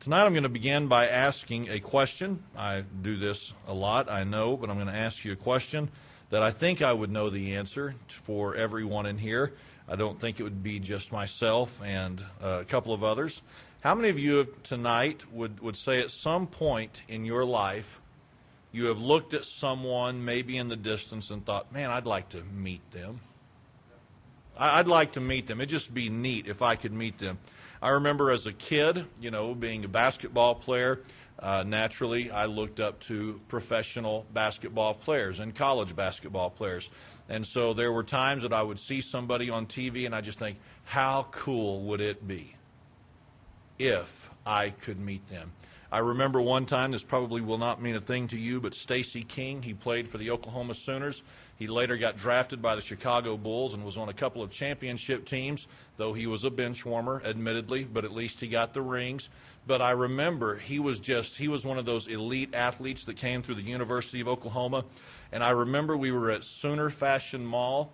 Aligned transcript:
Tonight 0.00 0.24
I'm 0.24 0.32
going 0.32 0.44
to 0.44 0.48
begin 0.48 0.86
by 0.86 1.08
asking 1.08 1.68
a 1.68 1.78
question. 1.78 2.42
I 2.56 2.84
do 3.02 3.18
this 3.18 3.52
a 3.68 3.74
lot, 3.74 4.10
I 4.10 4.24
know, 4.24 4.56
but 4.56 4.70
I'm 4.70 4.76
going 4.76 4.88
to 4.88 4.96
ask 4.96 5.26
you 5.26 5.32
a 5.32 5.36
question 5.36 5.90
that 6.30 6.42
I 6.42 6.52
think 6.52 6.80
I 6.80 6.90
would 6.90 7.10
know 7.10 7.28
the 7.28 7.56
answer 7.56 7.94
for 8.08 8.54
everyone 8.54 9.04
in 9.04 9.18
here. 9.18 9.52
I 9.86 9.96
don't 9.96 10.18
think 10.18 10.40
it 10.40 10.42
would 10.42 10.62
be 10.62 10.78
just 10.78 11.12
myself 11.12 11.82
and 11.84 12.24
uh, 12.42 12.60
a 12.62 12.64
couple 12.64 12.94
of 12.94 13.04
others. 13.04 13.42
How 13.82 13.94
many 13.94 14.08
of 14.08 14.18
you 14.18 14.48
tonight 14.62 15.30
would, 15.34 15.60
would 15.60 15.76
say 15.76 16.00
at 16.00 16.10
some 16.10 16.46
point 16.46 17.02
in 17.06 17.26
your 17.26 17.44
life 17.44 18.00
you 18.72 18.86
have 18.86 19.02
looked 19.02 19.34
at 19.34 19.44
someone 19.44 20.24
maybe 20.24 20.56
in 20.56 20.68
the 20.68 20.76
distance 20.76 21.30
and 21.30 21.44
thought, 21.44 21.74
man, 21.74 21.90
I'd 21.90 22.06
like 22.06 22.30
to 22.30 22.42
meet 22.42 22.90
them? 22.90 23.20
I'd 24.56 24.88
like 24.88 25.12
to 25.12 25.20
meet 25.20 25.46
them. 25.46 25.60
It'd 25.60 25.68
just 25.68 25.92
be 25.92 26.08
neat 26.08 26.46
if 26.46 26.62
I 26.62 26.76
could 26.76 26.92
meet 26.94 27.18
them. 27.18 27.38
I 27.82 27.90
remember 27.90 28.30
as 28.30 28.46
a 28.46 28.52
kid, 28.52 29.06
you 29.20 29.30
know, 29.30 29.54
being 29.54 29.84
a 29.84 29.88
basketball 29.88 30.54
player, 30.54 31.00
uh, 31.38 31.64
naturally 31.66 32.30
I 32.30 32.44
looked 32.44 32.78
up 32.78 33.00
to 33.00 33.40
professional 33.48 34.26
basketball 34.34 34.92
players 34.92 35.40
and 35.40 35.54
college 35.54 35.96
basketball 35.96 36.50
players. 36.50 36.90
And 37.30 37.46
so 37.46 37.72
there 37.72 37.90
were 37.90 38.02
times 38.02 38.42
that 38.42 38.52
I 38.52 38.62
would 38.62 38.78
see 38.78 39.00
somebody 39.00 39.48
on 39.48 39.66
TV 39.66 40.04
and 40.04 40.14
I 40.14 40.20
just 40.20 40.38
think, 40.38 40.58
how 40.84 41.28
cool 41.30 41.80
would 41.84 42.02
it 42.02 42.26
be 42.28 42.54
if 43.78 44.30
I 44.44 44.70
could 44.70 45.00
meet 45.00 45.28
them? 45.28 45.52
I 45.92 46.00
remember 46.00 46.40
one 46.40 46.66
time, 46.66 46.92
this 46.92 47.02
probably 47.02 47.40
will 47.40 47.58
not 47.58 47.82
mean 47.82 47.96
a 47.96 48.00
thing 48.00 48.28
to 48.28 48.38
you, 48.38 48.60
but 48.60 48.74
Stacy 48.74 49.22
King, 49.22 49.62
he 49.62 49.74
played 49.74 50.06
for 50.06 50.18
the 50.18 50.30
Oklahoma 50.30 50.74
Sooners. 50.74 51.22
He 51.60 51.68
later 51.68 51.98
got 51.98 52.16
drafted 52.16 52.62
by 52.62 52.74
the 52.74 52.80
Chicago 52.80 53.36
Bulls 53.36 53.74
and 53.74 53.84
was 53.84 53.98
on 53.98 54.08
a 54.08 54.14
couple 54.14 54.42
of 54.42 54.50
championship 54.50 55.26
teams, 55.26 55.68
though 55.98 56.14
he 56.14 56.26
was 56.26 56.42
a 56.44 56.50
bench 56.50 56.86
warmer, 56.86 57.20
admittedly, 57.22 57.84
but 57.84 58.06
at 58.06 58.12
least 58.12 58.40
he 58.40 58.48
got 58.48 58.72
the 58.72 58.80
rings. 58.80 59.28
But 59.66 59.82
I 59.82 59.90
remember 59.90 60.56
he 60.56 60.78
was 60.78 61.00
just, 61.00 61.36
he 61.36 61.48
was 61.48 61.66
one 61.66 61.76
of 61.76 61.84
those 61.84 62.06
elite 62.06 62.54
athletes 62.54 63.04
that 63.04 63.18
came 63.18 63.42
through 63.42 63.56
the 63.56 63.62
University 63.62 64.22
of 64.22 64.26
Oklahoma. 64.28 64.86
And 65.32 65.44
I 65.44 65.50
remember 65.50 65.98
we 65.98 66.10
were 66.12 66.30
at 66.30 66.44
Sooner 66.44 66.88
Fashion 66.88 67.44
Mall, 67.44 67.92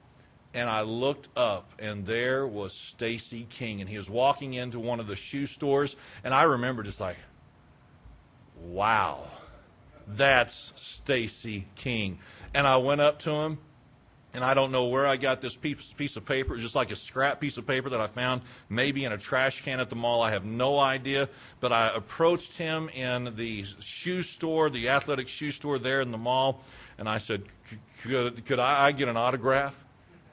and 0.54 0.70
I 0.70 0.82
looked 0.82 1.28
up, 1.36 1.68
and 1.80 2.06
there 2.06 2.46
was 2.46 2.72
Stacy 2.72 3.48
King, 3.50 3.80
and 3.80 3.90
he 3.90 3.98
was 3.98 4.08
walking 4.08 4.54
into 4.54 4.78
one 4.78 5.00
of 5.00 5.08
the 5.08 5.16
shoe 5.16 5.44
stores, 5.44 5.96
and 6.22 6.32
I 6.32 6.44
remember 6.44 6.84
just 6.84 7.00
like, 7.00 7.16
wow, 8.62 9.26
that's 10.06 10.72
Stacy 10.76 11.66
King. 11.74 12.18
And 12.54 12.66
I 12.66 12.76
went 12.76 13.00
up 13.00 13.18
to 13.20 13.30
him, 13.30 13.58
and 14.32 14.44
I 14.44 14.54
don't 14.54 14.70
know 14.70 14.86
where 14.86 15.06
I 15.06 15.16
got 15.16 15.40
this 15.40 15.56
piece, 15.56 16.16
of 16.16 16.24
paper. 16.26 16.52
It's 16.52 16.62
just 16.62 16.74
like 16.74 16.90
a 16.90 16.96
scrap 16.96 17.40
piece 17.40 17.56
of 17.56 17.66
paper 17.66 17.88
that 17.88 18.00
I 18.00 18.06
found 18.06 18.42
maybe 18.68 19.04
in 19.04 19.12
a 19.12 19.18
trash 19.18 19.62
can 19.62 19.80
at 19.80 19.88
the 19.88 19.96
mall. 19.96 20.20
I 20.20 20.30
have 20.30 20.44
no 20.44 20.78
idea. 20.78 21.30
But 21.60 21.72
I 21.72 21.90
approached 21.94 22.58
him 22.58 22.90
in 22.90 23.34
the 23.36 23.64
shoe 23.80 24.20
store, 24.20 24.68
the 24.68 24.90
athletic 24.90 25.28
shoe 25.28 25.50
store 25.50 25.78
there 25.78 26.02
in 26.02 26.10
the 26.10 26.18
mall, 26.18 26.62
and 26.98 27.08
I 27.08 27.16
said, 27.16 27.44
Could, 28.02 28.44
could 28.44 28.58
I 28.58 28.92
get 28.92 29.08
an 29.08 29.16
autograph? 29.16 29.85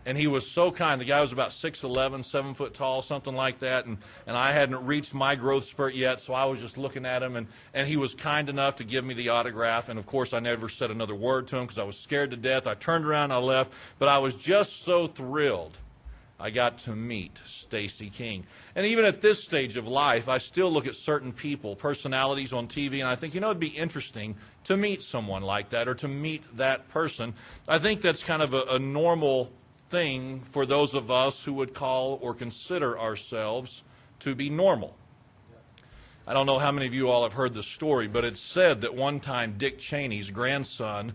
And 0.06 0.18
he 0.18 0.28
was 0.28 0.50
so 0.50 0.72
kind. 0.72 1.00
The 1.00 1.06
guy 1.06 1.22
was 1.22 1.32
about 1.32 1.50
6'11, 1.50 2.26
7 2.26 2.54
foot 2.54 2.74
tall, 2.74 3.02
something 3.02 3.36
like 3.36 3.60
that, 3.60 3.86
and, 3.86 3.98
and 4.28 4.36
I 4.36 4.52
hadn't 4.52 4.86
reached 4.86 5.14
my 5.14 5.36
growth 5.36 5.66
spurt 5.66 5.96
yet, 5.96 6.20
so 6.20 6.34
I 6.34 6.46
was 6.46 6.62
just 6.62 6.78
looking 6.78 7.06
at 7.06 7.24
him, 7.24 7.36
and, 7.36 7.48
and 7.74 7.88
he 7.88 7.98
was 7.98 8.14
kind 8.14 8.50
enough 8.50 8.78
to 8.78 8.84
give 8.84 9.06
me 9.06 9.14
the 9.14 9.30
autograph, 9.30 9.90
and 9.90 9.98
of 9.98 10.06
course 10.06 10.34
I 10.34 10.40
never 10.40 10.70
said 10.70 10.92
another 10.92 11.16
word 11.16 11.48
to 11.48 11.58
him 11.58 11.64
because 11.64 11.80
I 11.80 11.84
was 11.84 11.98
scared 11.98 12.32
to 12.32 12.38
death. 12.38 12.68
I 12.68 12.76
turned 12.76 13.06
around, 13.06 13.32
I 13.32 13.38
left, 13.38 13.72
but 14.00 14.10
I 14.10 14.20
was 14.20 14.36
just 14.36 14.84
so 14.84 15.08
thrilled. 15.08 15.78
I 16.40 16.50
got 16.50 16.80
to 16.80 16.96
meet 16.96 17.40
Stacy 17.46 18.10
King. 18.10 18.46
And 18.76 18.86
even 18.86 19.06
at 19.06 19.22
this 19.22 19.42
stage 19.42 19.78
of 19.78 19.88
life, 19.88 20.28
I 20.28 20.40
still 20.40 20.70
look 20.72 20.88
at 20.88 20.96
certain 20.96 21.32
people, 21.32 21.76
personalities 21.76 22.52
on 22.52 22.68
TV, 22.68 23.00
and 23.00 23.08
I 23.08 23.16
think, 23.16 23.34
you 23.34 23.40
know, 23.40 23.48
it'd 23.48 23.60
be 23.60 23.68
interesting 23.68 24.36
to 24.66 24.76
meet 24.76 25.02
someone 25.04 25.44
like 25.44 25.70
that 25.70 25.88
or 25.88 25.96
to 25.96 26.08
meet 26.10 26.44
that 26.58 26.90
person. 26.90 27.34
I 27.68 27.80
think 27.80 28.02
that's 28.02 28.24
kind 28.24 28.42
of 28.42 28.54
a, 28.54 28.64
a 28.72 28.80
normal 28.80 29.52
thing 29.94 30.40
for 30.40 30.66
those 30.66 30.96
of 30.96 31.12
us 31.12 31.46
who 31.46 31.54
would 31.54 31.72
call 31.72 32.18
or 32.20 32.34
consider 32.34 33.00
ourselves 33.00 33.84
to 34.18 34.34
be 34.34 34.50
normal. 34.50 34.96
I 36.26 36.34
don't 36.34 36.48
know 36.48 36.58
how 36.58 36.72
many 36.72 36.88
of 36.88 36.96
you 36.96 37.12
all 37.12 37.22
have 37.22 37.34
heard 37.34 37.54
the 37.54 37.62
story, 37.62 38.08
but 38.08 38.26
it's 38.26 38.42
said 38.42 38.82
that 38.82 38.96
one 38.96 39.20
time 39.20 39.54
Dick 39.56 39.78
Cheney's 39.78 40.32
grandson 40.32 41.14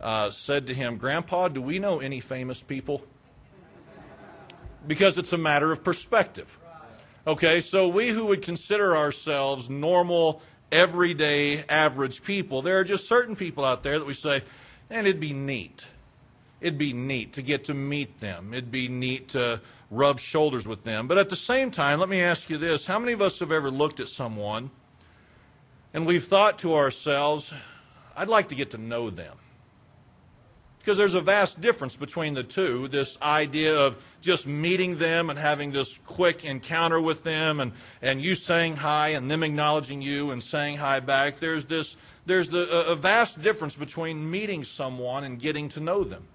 uh, 0.00 0.30
said 0.30 0.68
to 0.68 0.74
him, 0.74 0.96
Grandpa, 0.96 1.48
do 1.48 1.60
we 1.60 1.78
know 1.78 2.00
any 2.00 2.20
famous 2.20 2.62
people? 2.62 3.04
Because 4.86 5.18
it's 5.18 5.34
a 5.34 5.38
matter 5.38 5.70
of 5.70 5.84
perspective. 5.84 6.58
Okay, 7.26 7.60
so 7.60 7.88
we 7.88 8.08
who 8.08 8.24
would 8.26 8.40
consider 8.40 8.96
ourselves 8.96 9.68
normal, 9.68 10.40
everyday, 10.72 11.62
average 11.64 12.22
people, 12.22 12.62
there 12.62 12.78
are 12.78 12.84
just 12.84 13.06
certain 13.06 13.36
people 13.36 13.66
out 13.66 13.82
there 13.82 13.98
that 13.98 14.06
we 14.06 14.14
say, 14.14 14.44
and 14.88 15.06
it'd 15.06 15.20
be 15.20 15.34
neat 15.34 15.84
it'd 16.64 16.78
be 16.78 16.94
neat 16.94 17.34
to 17.34 17.42
get 17.42 17.66
to 17.66 17.74
meet 17.74 18.20
them. 18.20 18.54
It'd 18.54 18.72
be 18.72 18.88
neat 18.88 19.28
to 19.28 19.60
rub 19.90 20.18
shoulders 20.18 20.66
with 20.66 20.82
them. 20.82 21.06
But 21.06 21.18
at 21.18 21.28
the 21.28 21.36
same 21.36 21.70
time, 21.70 22.00
let 22.00 22.08
me 22.08 22.22
ask 22.22 22.48
you 22.48 22.56
this 22.56 22.86
how 22.86 22.98
many 22.98 23.12
of 23.12 23.20
us 23.20 23.38
have 23.40 23.52
ever 23.52 23.70
looked 23.70 24.00
at 24.00 24.08
someone 24.08 24.70
and 25.92 26.06
we've 26.06 26.24
thought 26.24 26.58
to 26.60 26.74
ourselves, 26.74 27.52
I'd 28.16 28.28
like 28.28 28.48
to 28.48 28.54
get 28.54 28.70
to 28.70 28.78
know 28.78 29.10
them? 29.10 29.36
Because 30.78 30.96
there's 30.96 31.14
a 31.14 31.20
vast 31.20 31.60
difference 31.60 31.96
between 31.96 32.32
the 32.32 32.42
two 32.42 32.88
this 32.88 33.18
idea 33.20 33.76
of 33.76 34.02
just 34.22 34.46
meeting 34.46 34.96
them 34.96 35.28
and 35.28 35.38
having 35.38 35.70
this 35.70 35.98
quick 36.06 36.46
encounter 36.46 36.98
with 36.98 37.24
them 37.24 37.60
and, 37.60 37.72
and 38.00 38.22
you 38.22 38.34
saying 38.34 38.76
hi 38.76 39.08
and 39.10 39.30
them 39.30 39.42
acknowledging 39.42 40.00
you 40.00 40.30
and 40.30 40.42
saying 40.42 40.78
hi 40.78 41.00
back. 41.00 41.40
There's 41.40 41.66
this 41.66 41.98
there's 42.24 42.48
the, 42.48 42.86
a 42.86 42.96
vast 42.96 43.42
difference 43.42 43.76
between 43.76 44.30
meeting 44.30 44.64
someone 44.64 45.24
and 45.24 45.38
getting 45.38 45.68
to 45.70 45.80
know 45.80 46.04
them. 46.04 46.26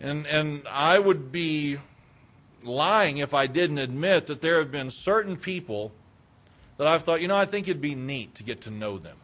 And, 0.00 0.26
and 0.26 0.62
I 0.68 0.98
would 0.98 1.32
be 1.32 1.78
lying 2.62 3.18
if 3.18 3.34
I 3.34 3.46
didn't 3.46 3.78
admit 3.78 4.26
that 4.26 4.40
there 4.40 4.58
have 4.58 4.70
been 4.70 4.90
certain 4.90 5.36
people 5.36 5.92
that 6.76 6.86
I've 6.86 7.02
thought, 7.02 7.20
you 7.20 7.28
know, 7.28 7.36
I 7.36 7.44
think 7.44 7.66
it'd 7.66 7.80
be 7.80 7.94
neat 7.94 8.34
to 8.36 8.44
get 8.44 8.60
to 8.62 8.70
know 8.70 8.98
them. 8.98 9.16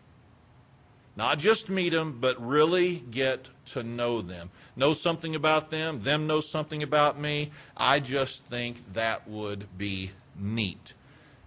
Not 1.16 1.38
just 1.38 1.70
meet 1.70 1.90
them, 1.90 2.18
but 2.20 2.44
really 2.44 2.96
get 2.96 3.50
to 3.66 3.84
know 3.84 4.20
them. 4.20 4.50
Know 4.74 4.92
something 4.92 5.36
about 5.36 5.70
them, 5.70 6.02
them 6.02 6.26
know 6.26 6.40
something 6.40 6.82
about 6.82 7.20
me. 7.20 7.52
I 7.76 8.00
just 8.00 8.44
think 8.46 8.94
that 8.94 9.28
would 9.28 9.78
be 9.78 10.10
neat. 10.36 10.94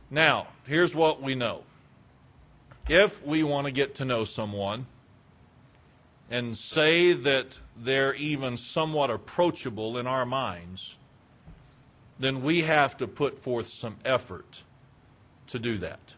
Now, 0.09 0.47
here's 0.65 0.95
what 0.95 1.21
we 1.21 1.35
know. 1.35 1.63
If 2.87 3.25
we 3.25 3.43
want 3.43 3.65
to 3.65 3.71
get 3.71 3.95
to 3.95 4.05
know 4.05 4.23
someone, 4.23 4.85
and 6.29 6.57
say 6.57 7.13
that 7.13 7.59
they're 7.75 8.15
even 8.15 8.57
somewhat 8.57 9.09
approachable 9.09 9.97
in 9.97 10.07
our 10.07 10.25
minds, 10.25 10.97
then 12.19 12.41
we 12.41 12.61
have 12.61 12.97
to 12.97 13.07
put 13.07 13.39
forth 13.39 13.67
some 13.67 13.97
effort 14.03 14.63
to 15.47 15.59
do 15.59 15.77
that. 15.77 16.15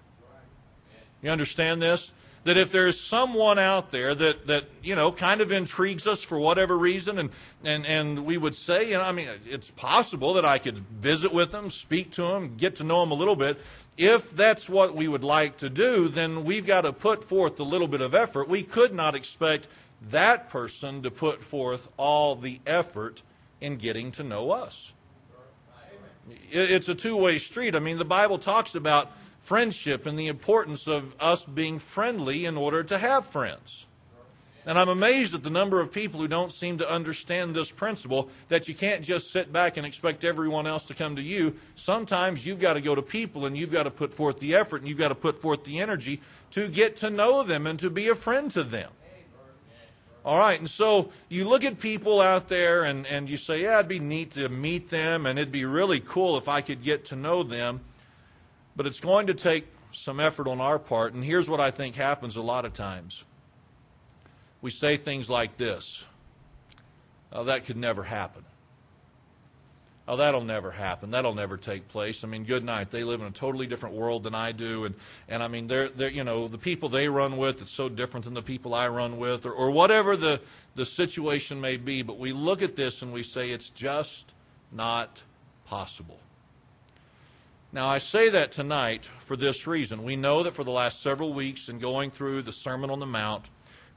You 1.21 1.29
understand 1.29 1.81
this? 1.81 2.11
That 2.45 2.55
if 2.55 2.71
there's 2.71 2.99
someone 2.99 3.59
out 3.59 3.91
there 3.91 4.15
that, 4.15 4.47
that 4.47 4.69
you 4.81 4.95
know 4.95 5.11
kind 5.11 5.41
of 5.41 5.51
intrigues 5.51 6.07
us 6.07 6.23
for 6.23 6.39
whatever 6.39 6.77
reason, 6.77 7.19
and, 7.19 7.29
and, 7.65 7.85
and 7.85 8.25
we 8.25 8.37
would 8.37 8.55
say, 8.55 8.89
you 8.89 8.97
know, 8.97 9.01
I 9.01 9.11
mean, 9.11 9.27
it's 9.45 9.71
possible 9.71 10.33
that 10.35 10.45
I 10.45 10.57
could 10.57 10.79
visit 10.79 11.33
with 11.33 11.51
them, 11.51 11.69
speak 11.69 12.11
to 12.11 12.21
them, 12.21 12.55
get 12.55 12.77
to 12.77 12.85
know 12.85 13.01
them 13.01 13.11
a 13.11 13.15
little 13.15 13.35
bit. 13.35 13.59
If 13.97 14.33
that's 14.33 14.69
what 14.69 14.95
we 14.95 15.09
would 15.09 15.25
like 15.25 15.57
to 15.57 15.69
do, 15.69 16.07
then 16.07 16.45
we've 16.45 16.65
got 16.65 16.81
to 16.81 16.93
put 16.93 17.25
forth 17.25 17.59
a 17.59 17.63
little 17.63 17.89
bit 17.89 17.99
of 17.99 18.15
effort. 18.15 18.47
We 18.47 18.63
could 18.63 18.93
not 18.93 19.15
expect 19.15 19.67
that 20.01 20.49
person 20.49 21.01
to 21.03 21.11
put 21.11 21.43
forth 21.43 21.87
all 21.97 22.35
the 22.35 22.59
effort 22.65 23.23
in 23.61 23.77
getting 23.77 24.11
to 24.13 24.23
know 24.23 24.51
us. 24.51 24.93
It's 26.51 26.87
a 26.87 26.95
two 26.95 27.17
way 27.17 27.37
street. 27.37 27.75
I 27.75 27.79
mean, 27.79 27.97
the 27.97 28.05
Bible 28.05 28.37
talks 28.37 28.75
about 28.75 29.11
friendship 29.39 30.05
and 30.05 30.17
the 30.17 30.27
importance 30.27 30.87
of 30.87 31.15
us 31.19 31.45
being 31.45 31.79
friendly 31.79 32.45
in 32.45 32.55
order 32.55 32.83
to 32.83 32.97
have 32.97 33.25
friends. 33.25 33.87
And 34.65 34.77
I'm 34.77 34.89
amazed 34.89 35.33
at 35.33 35.41
the 35.41 35.49
number 35.49 35.81
of 35.81 35.91
people 35.91 36.19
who 36.19 36.27
don't 36.27 36.51
seem 36.51 36.77
to 36.77 36.89
understand 36.89 37.55
this 37.55 37.71
principle 37.71 38.29
that 38.49 38.67
you 38.67 38.75
can't 38.75 39.03
just 39.03 39.31
sit 39.31 39.51
back 39.51 39.77
and 39.77 39.85
expect 39.85 40.23
everyone 40.23 40.67
else 40.67 40.85
to 40.85 40.93
come 40.93 41.15
to 41.15 41.21
you. 41.21 41.55
Sometimes 41.75 42.45
you've 42.45 42.59
got 42.59 42.73
to 42.73 42.81
go 42.81 42.93
to 42.93 43.01
people 43.01 43.45
and 43.47 43.57
you've 43.57 43.71
got 43.71 43.83
to 43.83 43.91
put 43.91 44.13
forth 44.13 44.39
the 44.39 44.53
effort 44.53 44.81
and 44.81 44.87
you've 44.87 44.99
got 44.99 45.07
to 45.07 45.15
put 45.15 45.39
forth 45.39 45.63
the 45.63 45.79
energy 45.79 46.21
to 46.51 46.67
get 46.67 46.97
to 46.97 47.09
know 47.09 47.41
them 47.41 47.65
and 47.65 47.79
to 47.79 47.89
be 47.89 48.09
a 48.09 48.15
friend 48.15 48.51
to 48.51 48.63
them. 48.63 48.91
All 50.29 50.37
right, 50.37 50.59
and 50.59 50.69
so 50.69 51.09
you 51.27 51.49
look 51.49 51.63
at 51.63 51.79
people 51.79 52.21
out 52.21 52.49
there 52.49 52.83
and, 52.83 53.07
and 53.07 53.27
you 53.27 53.35
say, 53.35 53.63
yeah, 53.63 53.79
it'd 53.79 53.87
be 53.87 53.97
neat 53.97 54.33
to 54.33 54.47
meet 54.47 54.89
them 54.89 55.25
and 55.25 55.39
it'd 55.39 55.51
be 55.51 55.65
really 55.65 55.99
cool 55.99 56.37
if 56.37 56.47
I 56.47 56.61
could 56.61 56.83
get 56.83 57.05
to 57.05 57.15
know 57.15 57.41
them. 57.41 57.81
But 58.75 58.85
it's 58.85 58.99
going 58.99 59.25
to 59.25 59.33
take 59.33 59.65
some 59.91 60.19
effort 60.19 60.47
on 60.47 60.61
our 60.61 60.77
part. 60.77 61.15
And 61.15 61.25
here's 61.25 61.49
what 61.49 61.59
I 61.59 61.71
think 61.71 61.95
happens 61.95 62.37
a 62.37 62.43
lot 62.43 62.63
of 62.63 62.75
times 62.75 63.25
we 64.61 64.69
say 64.69 64.97
things 64.97 65.31
like 65.31 65.57
this 65.57 66.05
oh, 67.33 67.45
that 67.45 67.65
could 67.65 67.77
never 67.77 68.03
happen. 68.03 68.45
Oh, 70.09 70.17
that'll 70.17 70.43
never 70.43 70.71
happen. 70.71 71.11
That'll 71.11 71.35
never 71.35 71.55
take 71.55 71.87
place. 71.87 72.23
I 72.23 72.27
mean, 72.27 72.43
good 72.43 72.63
night. 72.65 72.89
They 72.89 73.03
live 73.03 73.21
in 73.21 73.27
a 73.27 73.31
totally 73.31 73.67
different 73.67 73.95
world 73.95 74.23
than 74.23 74.33
I 74.33 74.51
do, 74.51 74.85
and 74.85 74.95
and 75.29 75.43
I 75.43 75.47
mean, 75.47 75.67
they're 75.67 75.89
they're 75.89 76.09
you 76.09 76.23
know 76.23 76.47
the 76.47 76.57
people 76.57 76.89
they 76.89 77.07
run 77.07 77.37
with 77.37 77.61
it's 77.61 77.71
so 77.71 77.87
different 77.87 78.25
than 78.25 78.33
the 78.33 78.41
people 78.41 78.73
I 78.73 78.87
run 78.87 79.17
with, 79.17 79.45
or, 79.45 79.51
or 79.51 79.71
whatever 79.71 80.17
the 80.17 80.41
the 80.75 80.85
situation 80.85 81.61
may 81.61 81.77
be. 81.77 82.01
But 82.01 82.17
we 82.17 82.33
look 82.33 82.61
at 82.61 82.75
this 82.75 83.01
and 83.01 83.13
we 83.13 83.23
say 83.23 83.51
it's 83.51 83.69
just 83.69 84.33
not 84.71 85.23
possible. 85.65 86.19
Now, 87.71 87.87
I 87.87 87.99
say 87.99 88.29
that 88.29 88.51
tonight 88.51 89.05
for 89.19 89.37
this 89.37 89.67
reason. 89.67 90.03
We 90.03 90.15
know 90.15 90.41
that 90.41 90.55
for 90.55 90.63
the 90.63 90.71
last 90.71 91.03
several 91.03 91.33
weeks 91.33 91.69
in 91.69 91.77
going 91.77 92.09
through 92.09 92.41
the 92.41 92.51
Sermon 92.51 92.89
on 92.89 92.99
the 92.99 93.05
Mount, 93.05 93.45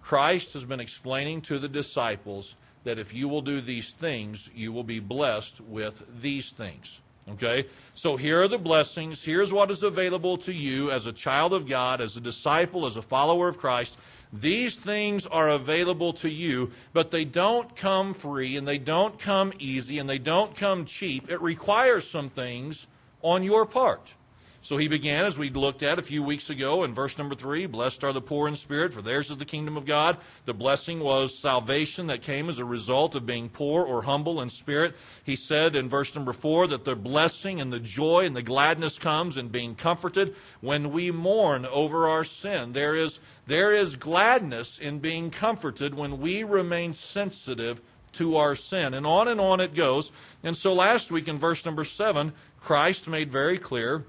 Christ 0.02 0.52
has 0.52 0.66
been 0.66 0.80
explaining 0.80 1.40
to 1.42 1.58
the 1.58 1.68
disciples 1.68 2.56
that 2.84 2.98
if 2.98 3.14
you 3.14 3.28
will 3.28 3.42
do 3.42 3.60
these 3.60 3.92
things, 3.92 4.50
you 4.54 4.72
will 4.72 4.84
be 4.84 5.00
blessed 5.00 5.60
with 5.60 6.02
these 6.20 6.50
things. 6.50 7.00
Okay? 7.30 7.66
So 7.94 8.16
here 8.16 8.42
are 8.42 8.48
the 8.48 8.58
blessings. 8.58 9.22
Here's 9.24 9.52
what 9.52 9.70
is 9.70 9.82
available 9.82 10.38
to 10.38 10.52
you 10.52 10.90
as 10.90 11.06
a 11.06 11.12
child 11.12 11.52
of 11.52 11.68
God, 11.68 12.00
as 12.00 12.16
a 12.16 12.20
disciple, 12.20 12.86
as 12.86 12.96
a 12.96 13.02
follower 13.02 13.48
of 13.48 13.58
Christ. 13.58 13.96
These 14.32 14.76
things 14.76 15.26
are 15.26 15.50
available 15.50 16.12
to 16.14 16.28
you, 16.28 16.72
but 16.92 17.10
they 17.10 17.24
don't 17.24 17.76
come 17.76 18.14
free 18.14 18.56
and 18.56 18.66
they 18.66 18.78
don't 18.78 19.18
come 19.18 19.52
easy 19.58 19.98
and 19.98 20.08
they 20.08 20.18
don't 20.18 20.56
come 20.56 20.84
cheap. 20.84 21.30
It 21.30 21.40
requires 21.40 22.08
some 22.08 22.30
things 22.30 22.86
on 23.20 23.42
your 23.42 23.66
part. 23.66 24.14
So 24.64 24.76
he 24.76 24.86
began, 24.86 25.24
as 25.24 25.36
we 25.36 25.50
looked 25.50 25.82
at 25.82 25.98
a 25.98 26.02
few 26.02 26.22
weeks 26.22 26.48
ago 26.48 26.84
in 26.84 26.94
verse 26.94 27.18
number 27.18 27.34
three 27.34 27.66
Blessed 27.66 28.04
are 28.04 28.12
the 28.12 28.20
poor 28.20 28.46
in 28.46 28.54
spirit, 28.54 28.92
for 28.92 29.02
theirs 29.02 29.28
is 29.28 29.38
the 29.38 29.44
kingdom 29.44 29.76
of 29.76 29.84
God. 29.84 30.18
The 30.44 30.54
blessing 30.54 31.00
was 31.00 31.36
salvation 31.36 32.06
that 32.06 32.22
came 32.22 32.48
as 32.48 32.60
a 32.60 32.64
result 32.64 33.16
of 33.16 33.26
being 33.26 33.48
poor 33.48 33.84
or 33.84 34.02
humble 34.02 34.40
in 34.40 34.50
spirit. 34.50 34.94
He 35.24 35.34
said 35.34 35.74
in 35.74 35.88
verse 35.88 36.14
number 36.14 36.32
four 36.32 36.68
that 36.68 36.84
the 36.84 36.94
blessing 36.94 37.60
and 37.60 37.72
the 37.72 37.80
joy 37.80 38.24
and 38.24 38.36
the 38.36 38.42
gladness 38.42 39.00
comes 39.00 39.36
in 39.36 39.48
being 39.48 39.74
comforted 39.74 40.32
when 40.60 40.92
we 40.92 41.10
mourn 41.10 41.66
over 41.66 42.08
our 42.08 42.22
sin. 42.22 42.72
There 42.72 42.94
is, 42.94 43.18
there 43.46 43.74
is 43.74 43.96
gladness 43.96 44.78
in 44.78 45.00
being 45.00 45.32
comforted 45.32 45.94
when 45.94 46.20
we 46.20 46.44
remain 46.44 46.94
sensitive 46.94 47.82
to 48.12 48.36
our 48.36 48.54
sin. 48.54 48.94
And 48.94 49.06
on 49.06 49.26
and 49.26 49.40
on 49.40 49.60
it 49.60 49.74
goes. 49.74 50.12
And 50.44 50.56
so 50.56 50.72
last 50.72 51.10
week 51.10 51.26
in 51.26 51.36
verse 51.36 51.66
number 51.66 51.82
seven, 51.82 52.32
Christ 52.60 53.08
made 53.08 53.28
very 53.28 53.58
clear 53.58 54.04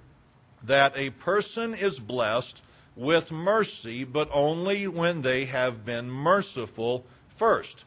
that 0.63 0.97
a 0.97 1.09
person 1.11 1.73
is 1.73 1.99
blessed 1.99 2.61
with 2.95 3.31
mercy, 3.31 4.03
but 4.03 4.29
only 4.31 4.87
when 4.87 5.21
they 5.21 5.45
have 5.45 5.83
been 5.83 6.09
merciful 6.09 7.05
first. 7.27 7.85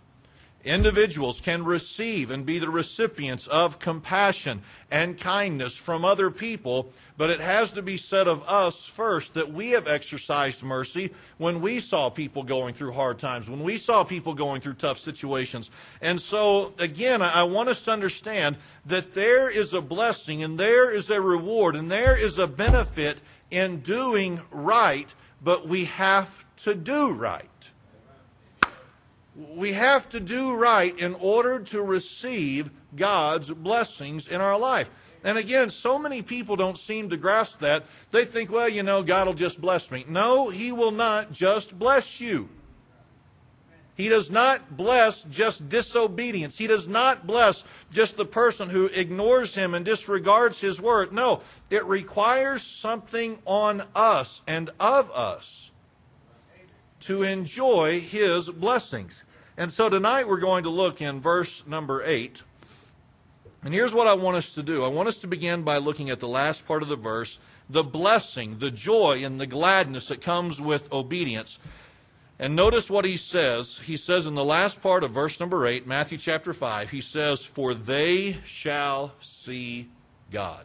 Individuals 0.64 1.40
can 1.40 1.64
receive 1.64 2.28
and 2.30 2.44
be 2.44 2.58
the 2.58 2.68
recipients 2.68 3.46
of 3.46 3.78
compassion 3.78 4.62
and 4.90 5.18
kindness 5.18 5.76
from 5.76 6.04
other 6.04 6.28
people, 6.28 6.92
but 7.16 7.30
it 7.30 7.40
has 7.40 7.72
to 7.72 7.82
be 7.82 7.96
said 7.96 8.28
of 8.28 8.42
us 8.46 8.86
first 8.86 9.34
that 9.34 9.52
we 9.52 9.70
have 9.70 9.88
exercised 9.88 10.62
mercy 10.62 11.12
when 11.38 11.60
we 11.60 11.80
saw 11.80 12.10
people 12.10 12.42
going 12.42 12.74
through 12.74 12.92
hard 12.92 13.18
times, 13.18 13.48
when 13.48 13.62
we 13.62 13.76
saw 13.76 14.04
people 14.04 14.34
going 14.34 14.60
through 14.60 14.74
tough 14.74 14.98
situations. 14.98 15.70
And 16.00 16.20
so, 16.20 16.74
again, 16.78 17.22
I 17.22 17.44
want 17.44 17.68
us 17.68 17.82
to 17.82 17.92
understand 17.92 18.56
that 18.84 19.14
there 19.14 19.50
is 19.50 19.72
a 19.72 19.80
blessing 19.80 20.42
and 20.42 20.58
there 20.58 20.90
is 20.90 21.10
a 21.10 21.20
reward 21.20 21.76
and 21.76 21.90
there 21.90 22.16
is 22.16 22.38
a 22.38 22.46
benefit 22.46 23.22
in 23.50 23.80
doing 23.80 24.40
right, 24.50 25.12
but 25.42 25.66
we 25.68 25.84
have 25.84 26.44
to 26.58 26.74
do 26.74 27.10
right 27.10 27.70
we 29.36 29.72
have 29.72 30.08
to 30.08 30.20
do 30.20 30.54
right 30.54 30.98
in 30.98 31.14
order 31.14 31.60
to 31.60 31.82
receive 31.82 32.70
God's 32.94 33.50
blessings 33.50 34.28
in 34.28 34.40
our 34.40 34.58
life. 34.58 34.88
And 35.26 35.36
again, 35.36 35.70
so 35.70 35.98
many 35.98 36.22
people 36.22 36.54
don't 36.54 36.78
seem 36.78 37.10
to 37.10 37.16
grasp 37.16 37.58
that. 37.58 37.84
They 38.12 38.24
think, 38.24 38.48
well, 38.48 38.68
you 38.68 38.84
know, 38.84 39.02
God 39.02 39.26
will 39.26 39.34
just 39.34 39.60
bless 39.60 39.90
me. 39.90 40.04
No, 40.08 40.50
He 40.50 40.70
will 40.70 40.92
not 40.92 41.32
just 41.32 41.76
bless 41.76 42.20
you. 42.20 42.48
He 43.96 44.08
does 44.08 44.30
not 44.30 44.76
bless 44.76 45.24
just 45.24 45.68
disobedience. 45.68 46.58
He 46.58 46.68
does 46.68 46.86
not 46.86 47.26
bless 47.26 47.64
just 47.90 48.16
the 48.16 48.24
person 48.24 48.70
who 48.70 48.86
ignores 48.86 49.52
Him 49.56 49.74
and 49.74 49.84
disregards 49.84 50.60
His 50.60 50.80
word. 50.80 51.12
No, 51.12 51.40
it 51.70 51.84
requires 51.86 52.62
something 52.62 53.40
on 53.44 53.82
us 53.96 54.42
and 54.46 54.70
of 54.78 55.10
us 55.10 55.72
to 57.00 57.24
enjoy 57.24 58.00
His 58.00 58.48
blessings. 58.48 59.24
And 59.56 59.72
so 59.72 59.88
tonight 59.88 60.28
we're 60.28 60.38
going 60.38 60.62
to 60.62 60.70
look 60.70 61.02
in 61.02 61.18
verse 61.18 61.66
number 61.66 62.00
8. 62.04 62.44
And 63.66 63.74
here's 63.74 63.92
what 63.92 64.06
I 64.06 64.14
want 64.14 64.36
us 64.36 64.52
to 64.52 64.62
do 64.62 64.84
I 64.84 64.88
want 64.88 65.08
us 65.08 65.16
to 65.16 65.26
begin 65.26 65.64
by 65.64 65.78
looking 65.78 66.08
at 66.08 66.20
the 66.20 66.28
last 66.28 66.68
part 66.68 66.84
of 66.84 66.88
the 66.88 66.94
verse 66.94 67.40
the 67.68 67.82
blessing, 67.82 68.58
the 68.58 68.70
joy, 68.70 69.24
and 69.24 69.40
the 69.40 69.46
gladness 69.46 70.06
that 70.06 70.20
comes 70.20 70.60
with 70.60 70.92
obedience. 70.92 71.58
And 72.38 72.54
notice 72.54 72.88
what 72.88 73.04
he 73.04 73.16
says. 73.16 73.78
He 73.78 73.96
says 73.96 74.24
in 74.24 74.36
the 74.36 74.44
last 74.44 74.80
part 74.80 75.02
of 75.02 75.10
verse 75.10 75.40
number 75.40 75.66
8, 75.66 75.84
Matthew 75.84 76.16
chapter 76.16 76.52
5, 76.52 76.90
he 76.90 77.00
says, 77.00 77.44
For 77.44 77.74
they 77.74 78.34
shall 78.44 79.14
see 79.18 79.88
God. 80.30 80.64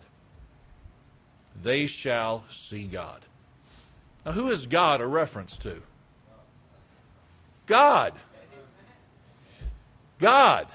They 1.59 1.87
shall 1.87 2.43
see 2.49 2.83
God. 2.83 3.25
Now, 4.27 4.33
who 4.33 4.51
is 4.51 4.67
God 4.67 5.01
a 5.01 5.07
reference 5.07 5.57
to? 5.57 5.81
God. 7.65 8.13
God, 10.19 10.67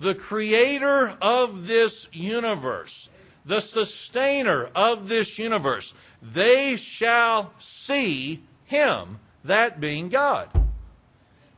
the 0.00 0.14
creator 0.14 1.14
of 1.20 1.66
this 1.66 2.08
universe, 2.12 3.08
the 3.44 3.60
sustainer 3.60 4.70
of 4.74 5.08
this 5.08 5.38
universe, 5.38 5.94
they 6.22 6.76
shall 6.76 7.52
see 7.58 8.42
him, 8.64 9.20
that 9.44 9.80
being 9.80 10.08
God. 10.08 10.48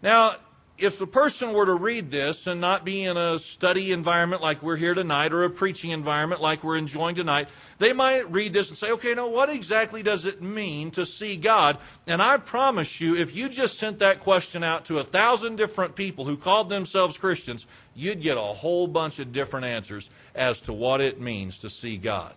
Now, 0.02 0.36
if 0.78 0.98
the 0.98 1.06
person 1.06 1.52
were 1.52 1.66
to 1.66 1.74
read 1.74 2.10
this 2.10 2.46
and 2.46 2.60
not 2.60 2.84
be 2.84 3.04
in 3.04 3.16
a 3.16 3.38
study 3.38 3.92
environment 3.92 4.42
like 4.42 4.62
we're 4.62 4.76
here 4.76 4.94
tonight 4.94 5.32
or 5.32 5.44
a 5.44 5.50
preaching 5.50 5.90
environment 5.90 6.40
like 6.40 6.64
we're 6.64 6.76
enjoying 6.76 7.14
tonight, 7.14 7.48
they 7.78 7.92
might 7.92 8.30
read 8.32 8.52
this 8.52 8.68
and 8.68 8.76
say, 8.76 8.90
okay, 8.90 9.14
now 9.14 9.28
what 9.28 9.48
exactly 9.48 10.02
does 10.02 10.26
it 10.26 10.42
mean 10.42 10.90
to 10.90 11.06
see 11.06 11.36
God? 11.36 11.78
And 12.06 12.20
I 12.20 12.38
promise 12.38 13.00
you, 13.00 13.14
if 13.14 13.34
you 13.34 13.48
just 13.48 13.78
sent 13.78 14.00
that 14.00 14.20
question 14.20 14.64
out 14.64 14.86
to 14.86 14.98
a 14.98 15.04
thousand 15.04 15.56
different 15.56 15.94
people 15.94 16.24
who 16.24 16.36
called 16.36 16.68
themselves 16.68 17.16
Christians, 17.16 17.66
you'd 17.94 18.22
get 18.22 18.36
a 18.36 18.40
whole 18.40 18.86
bunch 18.86 19.18
of 19.18 19.30
different 19.30 19.66
answers 19.66 20.10
as 20.34 20.62
to 20.62 20.72
what 20.72 21.00
it 21.00 21.20
means 21.20 21.58
to 21.60 21.70
see 21.70 21.96
God. 21.96 22.34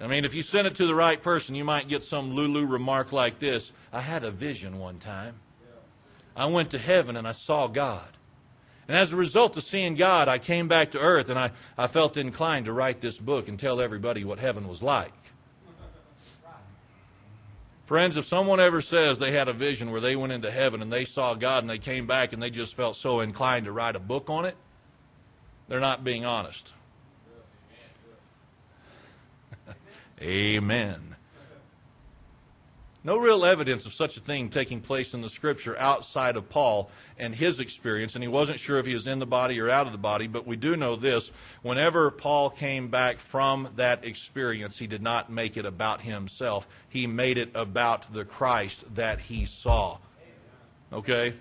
I 0.00 0.06
mean, 0.06 0.24
if 0.24 0.34
you 0.34 0.42
send 0.42 0.66
it 0.66 0.74
to 0.76 0.86
the 0.86 0.94
right 0.94 1.22
person, 1.22 1.54
you 1.54 1.64
might 1.64 1.86
get 1.86 2.02
some 2.02 2.32
Lulu 2.32 2.66
remark 2.66 3.12
like 3.12 3.38
this 3.38 3.72
I 3.92 4.00
had 4.00 4.24
a 4.24 4.30
vision 4.30 4.78
one 4.78 4.98
time. 4.98 5.34
I 6.36 6.46
went 6.46 6.70
to 6.70 6.78
heaven 6.78 7.16
and 7.16 7.26
I 7.26 7.32
saw 7.32 7.66
God. 7.66 8.08
And 8.88 8.96
as 8.96 9.12
a 9.12 9.16
result 9.16 9.56
of 9.56 9.62
seeing 9.62 9.94
God, 9.94 10.28
I 10.28 10.38
came 10.38 10.68
back 10.68 10.90
to 10.92 10.98
earth 10.98 11.30
and 11.30 11.38
I, 11.38 11.52
I 11.78 11.86
felt 11.86 12.16
inclined 12.16 12.66
to 12.66 12.72
write 12.72 13.00
this 13.00 13.18
book 13.18 13.48
and 13.48 13.58
tell 13.58 13.80
everybody 13.80 14.24
what 14.24 14.38
heaven 14.38 14.68
was 14.68 14.82
like. 14.82 15.12
Friends, 17.84 18.16
if 18.16 18.24
someone 18.24 18.60
ever 18.60 18.80
says 18.80 19.18
they 19.18 19.32
had 19.32 19.48
a 19.48 19.52
vision 19.52 19.90
where 19.90 20.00
they 20.00 20.16
went 20.16 20.32
into 20.32 20.50
heaven 20.50 20.80
and 20.82 20.90
they 20.90 21.04
saw 21.04 21.34
God 21.34 21.62
and 21.62 21.70
they 21.70 21.78
came 21.78 22.06
back 22.06 22.32
and 22.32 22.42
they 22.42 22.50
just 22.50 22.74
felt 22.74 22.96
so 22.96 23.20
inclined 23.20 23.66
to 23.66 23.72
write 23.72 23.96
a 23.96 24.00
book 24.00 24.30
on 24.30 24.44
it, 24.44 24.56
they're 25.68 25.80
not 25.80 26.02
being 26.02 26.24
honest. 26.24 26.74
Amen. 30.22 31.11
No 33.04 33.16
real 33.16 33.44
evidence 33.44 33.84
of 33.84 33.92
such 33.92 34.16
a 34.16 34.20
thing 34.20 34.48
taking 34.48 34.80
place 34.80 35.12
in 35.12 35.22
the 35.22 35.28
scripture 35.28 35.76
outside 35.76 36.36
of 36.36 36.48
Paul 36.48 36.88
and 37.18 37.34
his 37.34 37.58
experience, 37.58 38.14
and 38.14 38.22
he 38.22 38.28
wasn't 38.28 38.60
sure 38.60 38.78
if 38.78 38.86
he 38.86 38.94
was 38.94 39.08
in 39.08 39.18
the 39.18 39.26
body 39.26 39.58
or 39.60 39.68
out 39.68 39.86
of 39.86 39.92
the 39.92 39.98
body, 39.98 40.28
but 40.28 40.46
we 40.46 40.54
do 40.54 40.76
know 40.76 40.94
this. 40.94 41.32
Whenever 41.62 42.12
Paul 42.12 42.50
came 42.50 42.88
back 42.88 43.18
from 43.18 43.68
that 43.74 44.04
experience, 44.04 44.78
he 44.78 44.86
did 44.86 45.02
not 45.02 45.30
make 45.30 45.56
it 45.56 45.66
about 45.66 46.02
himself. 46.02 46.68
He 46.88 47.08
made 47.08 47.38
it 47.38 47.50
about 47.56 48.12
the 48.12 48.24
Christ 48.24 48.84
that 48.94 49.20
he 49.20 49.46
saw. 49.46 49.98
Okay? 50.92 51.34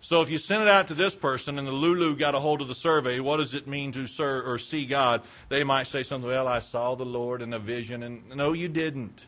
So 0.00 0.20
if 0.20 0.30
you 0.30 0.36
send 0.36 0.62
it 0.62 0.68
out 0.68 0.88
to 0.88 0.94
this 0.94 1.16
person 1.16 1.58
and 1.58 1.66
the 1.66 1.72
Lulu 1.72 2.14
got 2.14 2.34
a 2.34 2.40
hold 2.40 2.60
of 2.60 2.68
the 2.68 2.74
survey, 2.74 3.20
what 3.20 3.38
does 3.38 3.54
it 3.54 3.66
mean 3.66 3.90
to 3.92 4.06
serve 4.06 4.46
or 4.46 4.58
see 4.58 4.84
God? 4.84 5.22
They 5.48 5.64
might 5.64 5.86
say 5.86 6.02
something, 6.02 6.28
well, 6.28 6.46
I 6.46 6.58
saw 6.58 6.94
the 6.94 7.06
Lord 7.06 7.40
in 7.40 7.54
a 7.54 7.58
vision, 7.58 8.02
and 8.02 8.28
no, 8.36 8.52
you 8.52 8.68
didn't. 8.68 9.26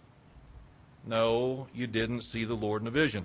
No, 1.09 1.69
you 1.75 1.87
didn't 1.87 2.21
see 2.21 2.45
the 2.45 2.55
Lord 2.55 2.83
in 2.83 2.89
a 2.89 2.91
vision. 2.91 3.25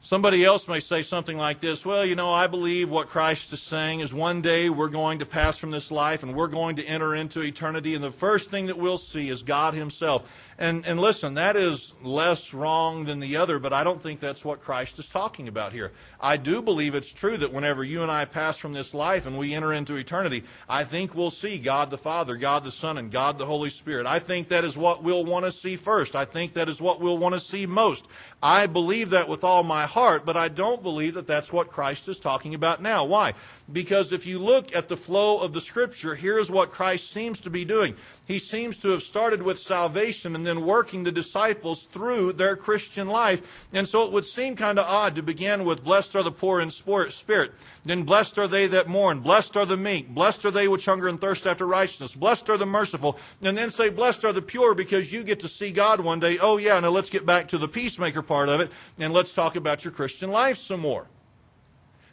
Somebody 0.00 0.44
else 0.44 0.68
may 0.68 0.78
say 0.78 1.02
something 1.02 1.36
like 1.36 1.60
this 1.60 1.84
Well, 1.84 2.04
you 2.04 2.14
know, 2.14 2.32
I 2.32 2.46
believe 2.46 2.88
what 2.88 3.08
Christ 3.08 3.52
is 3.52 3.60
saying 3.60 3.98
is 3.98 4.14
one 4.14 4.40
day 4.40 4.70
we're 4.70 4.88
going 4.88 5.18
to 5.18 5.26
pass 5.26 5.58
from 5.58 5.72
this 5.72 5.90
life 5.90 6.22
and 6.22 6.36
we're 6.36 6.46
going 6.46 6.76
to 6.76 6.84
enter 6.84 7.16
into 7.16 7.40
eternity, 7.40 7.96
and 7.96 8.04
the 8.04 8.12
first 8.12 8.48
thing 8.48 8.66
that 8.66 8.78
we'll 8.78 8.98
see 8.98 9.28
is 9.28 9.42
God 9.42 9.74
Himself. 9.74 10.24
And, 10.60 10.84
and 10.86 11.00
listen, 11.00 11.34
that 11.34 11.56
is 11.56 11.94
less 12.02 12.52
wrong 12.52 13.04
than 13.04 13.20
the 13.20 13.36
other, 13.36 13.60
but 13.60 13.72
I 13.72 13.84
don't 13.84 14.02
think 14.02 14.18
that's 14.18 14.44
what 14.44 14.60
Christ 14.60 14.98
is 14.98 15.08
talking 15.08 15.46
about 15.46 15.72
here. 15.72 15.92
I 16.20 16.36
do 16.36 16.60
believe 16.60 16.96
it's 16.96 17.12
true 17.12 17.36
that 17.36 17.52
whenever 17.52 17.84
you 17.84 18.02
and 18.02 18.10
I 18.10 18.24
pass 18.24 18.58
from 18.58 18.72
this 18.72 18.92
life 18.92 19.26
and 19.26 19.38
we 19.38 19.54
enter 19.54 19.72
into 19.72 19.94
eternity, 19.94 20.42
I 20.68 20.82
think 20.82 21.14
we'll 21.14 21.30
see 21.30 21.60
God 21.60 21.90
the 21.90 21.98
Father, 21.98 22.34
God 22.34 22.64
the 22.64 22.72
Son, 22.72 22.98
and 22.98 23.08
God 23.08 23.38
the 23.38 23.46
Holy 23.46 23.70
Spirit. 23.70 24.06
I 24.06 24.18
think 24.18 24.48
that 24.48 24.64
is 24.64 24.76
what 24.76 25.04
we'll 25.04 25.24
want 25.24 25.44
to 25.44 25.52
see 25.52 25.76
first. 25.76 26.16
I 26.16 26.24
think 26.24 26.54
that 26.54 26.68
is 26.68 26.80
what 26.80 27.00
we'll 27.00 27.18
want 27.18 27.36
to 27.36 27.40
see 27.40 27.64
most. 27.64 28.08
I 28.42 28.66
believe 28.66 29.10
that 29.10 29.28
with 29.28 29.44
all 29.44 29.62
my 29.62 29.86
heart, 29.88 30.24
but 30.24 30.36
I 30.36 30.48
don't 30.48 30.82
believe 30.82 31.14
that 31.14 31.26
that's 31.26 31.52
what 31.52 31.70
Christ 31.70 32.08
is 32.08 32.20
talking 32.20 32.54
about 32.54 32.80
now. 32.80 33.04
Why? 33.04 33.34
Because 33.70 34.12
if 34.12 34.24
you 34.24 34.38
look 34.38 34.74
at 34.74 34.88
the 34.88 34.96
flow 34.96 35.38
of 35.40 35.52
the 35.52 35.60
Scripture, 35.60 36.14
here's 36.14 36.50
what 36.50 36.70
Christ 36.70 37.10
seems 37.10 37.40
to 37.40 37.50
be 37.50 37.64
doing. 37.64 37.96
He 38.26 38.38
seems 38.38 38.78
to 38.78 38.90
have 38.90 39.02
started 39.02 39.42
with 39.42 39.58
salvation 39.58 40.34
and 40.34 40.46
then 40.46 40.66
working 40.66 41.02
the 41.02 41.12
disciples 41.12 41.84
through 41.84 42.34
their 42.34 42.56
Christian 42.56 43.08
life. 43.08 43.40
And 43.72 43.88
so 43.88 44.04
it 44.04 44.12
would 44.12 44.24
seem 44.24 44.54
kind 44.54 44.78
of 44.78 44.86
odd 44.86 45.16
to 45.16 45.22
begin 45.22 45.64
with, 45.64 45.82
Blessed 45.84 46.14
are 46.14 46.22
the 46.22 46.30
poor 46.30 46.60
in 46.60 46.70
spirit. 46.70 47.52
Then, 47.88 48.02
blessed 48.02 48.38
are 48.38 48.46
they 48.46 48.66
that 48.66 48.86
mourn. 48.86 49.20
Blessed 49.20 49.56
are 49.56 49.64
the 49.64 49.78
meek. 49.78 50.10
Blessed 50.10 50.44
are 50.44 50.50
they 50.50 50.68
which 50.68 50.84
hunger 50.84 51.08
and 51.08 51.18
thirst 51.18 51.46
after 51.46 51.66
righteousness. 51.66 52.14
Blessed 52.14 52.50
are 52.50 52.58
the 52.58 52.66
merciful. 52.66 53.18
And 53.40 53.56
then 53.56 53.70
say, 53.70 53.88
Blessed 53.88 54.26
are 54.26 54.32
the 54.34 54.42
pure 54.42 54.74
because 54.74 55.10
you 55.10 55.24
get 55.24 55.40
to 55.40 55.48
see 55.48 55.72
God 55.72 56.00
one 56.00 56.20
day. 56.20 56.38
Oh, 56.38 56.58
yeah, 56.58 56.78
now 56.80 56.90
let's 56.90 57.08
get 57.08 57.24
back 57.24 57.48
to 57.48 57.56
the 57.56 57.66
peacemaker 57.66 58.20
part 58.20 58.50
of 58.50 58.60
it 58.60 58.70
and 58.98 59.14
let's 59.14 59.32
talk 59.32 59.56
about 59.56 59.77
your 59.84 59.92
Christian 59.92 60.30
life 60.30 60.58
some 60.58 60.80
more 60.80 61.06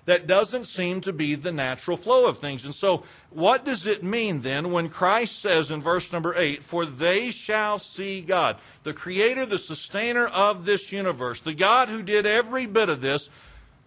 that 0.05 0.27
doesn't 0.27 0.65
seem 0.65 1.01
to 1.01 1.12
be 1.12 1.36
the 1.36 1.51
natural 1.51 1.98
flow 1.98 2.27
of 2.27 2.38
things. 2.38 2.63
And 2.63 2.74
so, 2.74 3.03
what 3.31 3.65
does 3.65 3.88
it 3.88 4.03
mean 4.03 4.41
then 4.41 4.72
when 4.72 4.89
Christ 4.89 5.39
says 5.39 5.72
in 5.72 5.81
verse 5.81 6.13
number 6.13 6.36
8, 6.36 6.63
For 6.63 6.86
they 6.86 7.31
shall 7.31 7.79
see 7.79 8.22
God, 8.22 8.57
the 8.84 8.93
creator, 8.93 9.45
the 9.45 9.57
sustainer 9.57 10.27
of 10.27 10.65
this 10.65 10.91
universe, 10.91 11.41
the 11.41 11.53
God 11.53 11.89
who 11.89 12.03
did 12.03 12.25
every 12.25 12.67
bit 12.67 12.89
of 12.89 13.01
this? 13.01 13.29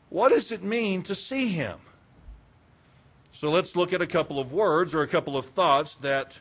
What 0.09 0.31
does 0.31 0.51
it 0.51 0.63
mean 0.63 1.03
to 1.05 1.15
see 1.15 1.51
him? 1.51 1.79
So, 3.31 3.51
let's 3.51 3.77
look 3.77 3.93
at 3.93 4.03
a 4.03 4.07
couple 4.07 4.41
of 4.41 4.53
words 4.53 4.95
or 4.95 5.03
a 5.03 5.09
couple 5.09 5.37
of 5.37 5.47
thoughts 5.47 5.95
that 5.97 6.41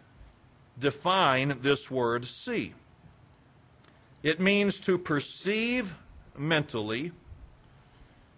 define 0.79 1.59
this 1.61 1.91
word 1.91 2.25
see. 2.25 2.73
It 4.23 4.39
means 4.39 4.79
to 4.81 4.97
perceive 4.97 5.95
mentally 6.35 7.11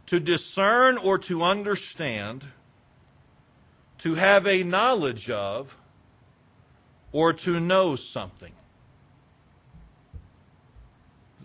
to 0.10 0.20
discern 0.20 0.98
or 0.98 1.20
to 1.20 1.44
understand, 1.44 2.48
to 4.00 4.16
have 4.16 4.48
a 4.48 4.64
knowledge 4.64 5.30
of, 5.30 5.78
or 7.12 7.32
to 7.32 7.60
know 7.60 7.96
something. 7.96 8.54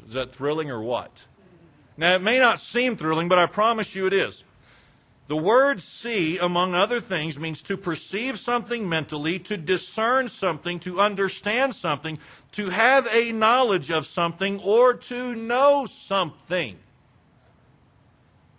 Is 0.07 0.15
that 0.15 0.35
thrilling 0.35 0.71
or 0.71 0.81
what? 0.81 1.27
Now, 1.99 2.15
it 2.15 2.23
may 2.23 2.39
not 2.39 2.59
seem 2.59 2.97
thrilling, 2.97 3.29
but 3.29 3.39
I 3.39 3.45
promise 3.45 3.95
you 3.95 4.07
it 4.07 4.15
is. 4.15 4.45
The 5.29 5.37
word 5.37 5.83
see, 5.83 6.39
among 6.39 6.75
other 6.75 7.03
things, 7.03 7.39
means 7.39 7.63
to 7.65 7.77
perceive 7.77 8.39
something 8.39 8.89
mentally, 8.89 9.39
to 9.41 9.59
discern 9.59 10.27
something, 10.29 10.81
to 10.81 11.01
understand 11.01 11.75
something, 11.75 12.19
to 12.53 12.71
have 12.71 13.07
a 13.13 13.31
knowledge 13.31 13.91
of 13.91 14.07
something, 14.07 14.59
or 14.61 14.95
to 14.95 15.35
know 15.35 15.85
something. 15.85 16.79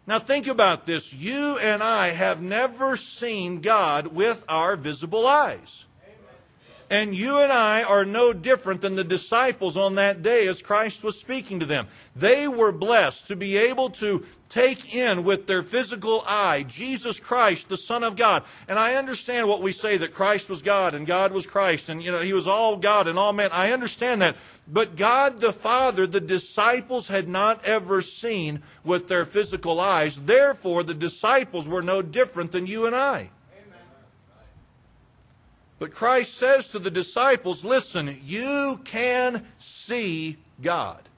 Now, 0.08 0.20
think 0.20 0.46
about 0.46 0.86
this. 0.86 1.14
You 1.14 1.58
and 1.58 1.82
I 1.82 2.10
have 2.10 2.42
never 2.42 2.96
seen 2.96 3.62
God 3.62 4.08
with 4.08 4.44
our 4.48 4.76
visible 4.76 5.26
eyes. 5.26 5.86
And 6.88 7.16
you 7.16 7.40
and 7.40 7.52
I 7.52 7.82
are 7.82 8.06
no 8.06 8.32
different 8.32 8.82
than 8.82 8.96
the 8.96 9.04
disciples 9.04 9.76
on 9.76 9.96
that 9.96 10.22
day 10.22 10.48
as 10.48 10.62
Christ 10.62 11.04
was 11.04 11.20
speaking 11.20 11.60
to 11.60 11.66
them. 11.66 11.88
They 12.16 12.48
were 12.48 12.72
blessed 12.72 13.28
to 13.28 13.36
be 13.36 13.58
able 13.58 13.90
to 13.92 14.24
take 14.50 14.94
in 14.94 15.24
with 15.24 15.48
their 15.48 15.64
physical 15.64 16.24
eye 16.28 16.62
Jesus 16.62 17.20
Christ, 17.20 17.70
the 17.70 17.78
Son 17.78 18.04
of 18.04 18.16
God. 18.16 18.44
And 18.68 18.78
I 18.78 18.96
understand 18.96 19.48
what 19.48 19.64
we 19.64 19.72
say 19.72 19.98
that 19.98 20.14
Christ 20.14 20.48
was 20.48 20.62
God 20.62 20.94
and 20.94 21.08
God 21.08 21.32
was 21.32 21.48
Christ 21.48 21.90
and, 21.90 22.04
you 22.04 22.12
know, 22.12 22.20
He 22.20 22.34
was 22.34 22.46
all 22.46 22.78
God 22.78 23.08
and 23.08 23.18
all 23.18 23.34
man. 23.34 23.50
I 23.52 23.72
understand 23.72 24.22
that. 24.22 24.36
But 24.68 24.96
God 24.96 25.42
the 25.42 25.54
Father, 25.54 26.08
the 26.08 26.20
disciples 26.20 27.08
had 27.08 27.28
not 27.28 27.64
ever 27.66 28.02
seen 28.02 28.64
with 28.84 29.08
their 29.08 29.26
physical 29.26 29.80
eyes. 29.80 30.22
Therefore, 30.22 30.84
the 30.84 30.96
disciples 30.96 31.68
were 31.68 31.84
no 31.84 32.02
different 32.02 32.52
than 32.52 32.66
you 32.66 32.86
and 32.86 32.96
I. 32.96 33.30
But 35.78 35.94
Christ 35.94 36.34
says 36.36 36.70
to 36.70 36.80
the 36.80 36.90
disciples, 36.90 37.64
listen, 37.64 38.20
you 38.24 38.80
can 38.86 39.46
see 39.58 40.38
God. 40.62 41.10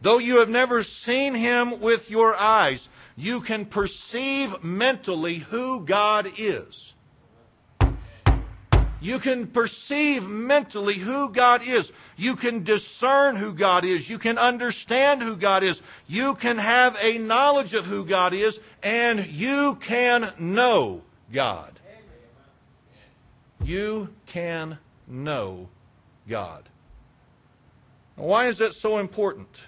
Though 0.00 0.18
you 0.18 0.38
have 0.38 0.48
never 0.48 0.82
seen 0.82 1.34
him 1.34 1.80
with 1.80 2.10
your 2.10 2.34
eyes, 2.34 2.88
you 3.16 3.40
can 3.40 3.66
perceive 3.66 4.64
mentally 4.64 5.36
who 5.36 5.84
God 5.84 6.32
is. 6.38 6.94
You 9.00 9.20
can 9.20 9.46
perceive 9.46 10.28
mentally 10.28 10.94
who 10.94 11.30
God 11.30 11.62
is. 11.62 11.92
You 12.16 12.34
can 12.34 12.64
discern 12.64 13.36
who 13.36 13.54
God 13.54 13.84
is. 13.84 14.10
You 14.10 14.18
can 14.18 14.38
understand 14.38 15.22
who 15.22 15.36
God 15.36 15.62
is. 15.62 15.80
You 16.08 16.34
can 16.34 16.58
have 16.58 16.96
a 17.00 17.18
knowledge 17.18 17.74
of 17.74 17.86
who 17.86 18.04
God 18.04 18.32
is, 18.32 18.60
and 18.82 19.24
you 19.26 19.76
can 19.76 20.32
know 20.38 21.02
God. 21.32 21.78
You 23.62 24.14
can 24.26 24.78
know 25.06 25.68
God. 26.28 26.68
Why 28.16 28.48
is 28.48 28.58
that 28.58 28.72
so 28.72 28.98
important? 28.98 29.60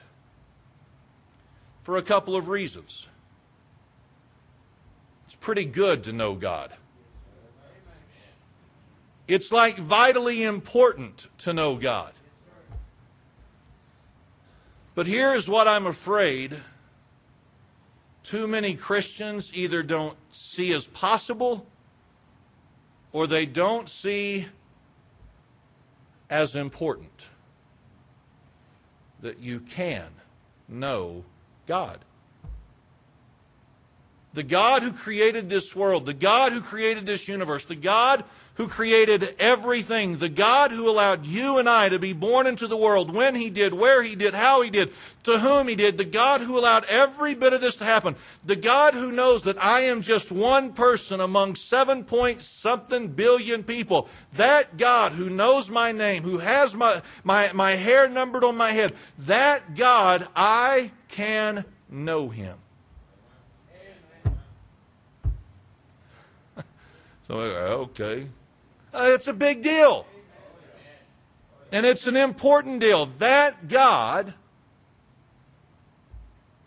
For 1.85 1.97
a 1.97 2.03
couple 2.03 2.35
of 2.35 2.49
reasons. 2.49 3.09
It's 5.27 5.35
pretty 5.37 5.65
good 5.65 6.03
to 6.05 6.13
know 6.13 6.35
God. 6.35 6.73
It's 9.31 9.53
like 9.53 9.79
vitally 9.79 10.43
important 10.43 11.29
to 11.39 11.53
know 11.53 11.77
God. 11.77 12.13
But 14.97 15.07
here's 15.07 15.49
what 15.49 15.69
I'm 15.69 15.87
afraid 15.87 16.57
too 18.25 18.49
many 18.49 18.75
Christians 18.75 19.53
either 19.55 19.85
don't 19.85 20.17
see 20.33 20.73
as 20.73 20.89
possible 20.89 21.65
or 23.13 23.29
they 23.29 23.47
don't 23.47 23.89
see 23.89 24.49
as 26.29 26.57
important 26.57 27.29
that 29.21 29.39
you 29.39 29.61
can 29.61 30.09
know 30.69 31.23
God. 31.69 32.01
The 34.35 34.43
God 34.43 34.83
who 34.83 34.93
created 34.93 35.49
this 35.49 35.77
world, 35.77 36.05
the 36.05 36.15
God 36.15 36.53
who 36.53 36.61
created 36.61 37.07
this 37.07 37.29
universe, 37.29 37.65
the 37.65 37.77
God 37.77 38.25
who 38.61 38.69
created 38.69 39.35
everything, 39.39 40.19
the 40.19 40.29
God 40.29 40.71
who 40.71 40.87
allowed 40.87 41.25
you 41.25 41.57
and 41.57 41.67
I 41.67 41.89
to 41.89 41.99
be 41.99 42.13
born 42.13 42.47
into 42.47 42.67
the 42.67 42.77
world 42.77 43.11
when 43.11 43.35
He 43.35 43.49
did, 43.49 43.73
where 43.73 44.03
He 44.03 44.15
did, 44.15 44.35
how 44.35 44.61
He 44.61 44.69
did, 44.69 44.93
to 45.23 45.39
whom 45.39 45.67
He 45.67 45.75
did, 45.75 45.97
the 45.97 46.05
God 46.05 46.43
who 46.43 46.59
allowed 46.59 46.85
every 46.85 47.35
bit 47.35 47.55
of 47.55 47.63
this 47.63 47.77
to 47.77 47.87
happen, 47.87 48.17
the 48.45 48.57
God 48.57 48.93
who 48.93 49.13
knows 49.13 49.45
that 49.45 49.57
I 49.65 49.85
am 49.85 50.03
just 50.03 50.31
one 50.31 50.75
person 50.75 51.23
among 51.23 51.55
seven 51.55 52.05
point 52.05 52.43
something 52.43 53.09
billion 53.09 53.65
people, 53.65 54.11
that 54.35 54.77
God 54.77 55.13
who 55.13 55.31
knows 55.31 55.71
my 55.71 55.93
name, 55.93 56.23
who 56.23 56.37
has 56.37 56.75
my, 56.75 57.01
my, 57.25 57.51
my 57.55 57.71
hair 57.71 58.11
numbered 58.11 58.45
on 58.45 58.59
my 58.59 58.73
head, 58.73 58.93
that 59.21 59.75
God, 59.75 60.29
I 60.37 60.91
can 61.09 61.65
know 61.89 62.29
Him. 62.29 62.59
So, 67.27 67.39
uh, 67.39 67.85
okay. 67.85 68.27
Uh, 68.93 69.11
it's 69.13 69.29
a 69.29 69.33
big 69.33 69.63
deal. 69.63 70.07
And 71.73 71.87
it's 71.87 72.07
an 72.07 72.17
important 72.17 72.81
deal. 72.81 73.07
That 73.07 73.69
God 73.69 74.35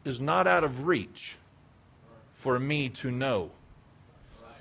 is 0.06 0.22
not 0.22 0.48
out 0.48 0.63
of 0.63 0.88
reach 0.88 1.38
for 2.34 2.60
me 2.60 2.89
to 2.89 3.12
know. 3.12 3.51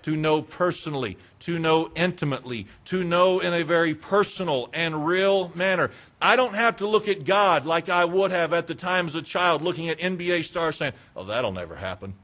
To 0.02 0.16
know 0.16 0.42
personally, 0.42 1.16
to 1.40 1.60
know 1.60 1.92
intimately, 1.94 2.66
to 2.86 3.04
know 3.04 3.38
in 3.38 3.52
a 3.52 3.62
very 3.62 3.94
personal 3.94 4.68
and 4.72 5.06
real 5.06 5.52
manner. 5.54 5.92
I 6.20 6.34
don't 6.34 6.54
have 6.54 6.76
to 6.78 6.88
look 6.88 7.06
at 7.06 7.24
God 7.24 7.66
like 7.66 7.88
I 7.88 8.04
would 8.04 8.32
have 8.32 8.52
at 8.52 8.66
the 8.66 8.74
time 8.74 9.06
as 9.06 9.14
a 9.14 9.22
child 9.22 9.62
looking 9.62 9.88
at 9.88 9.98
NBA 9.98 10.42
stars 10.42 10.76
saying, 10.76 10.94
oh, 11.14 11.24
that'll 11.24 11.52
never 11.52 11.76
happen. 11.76 12.14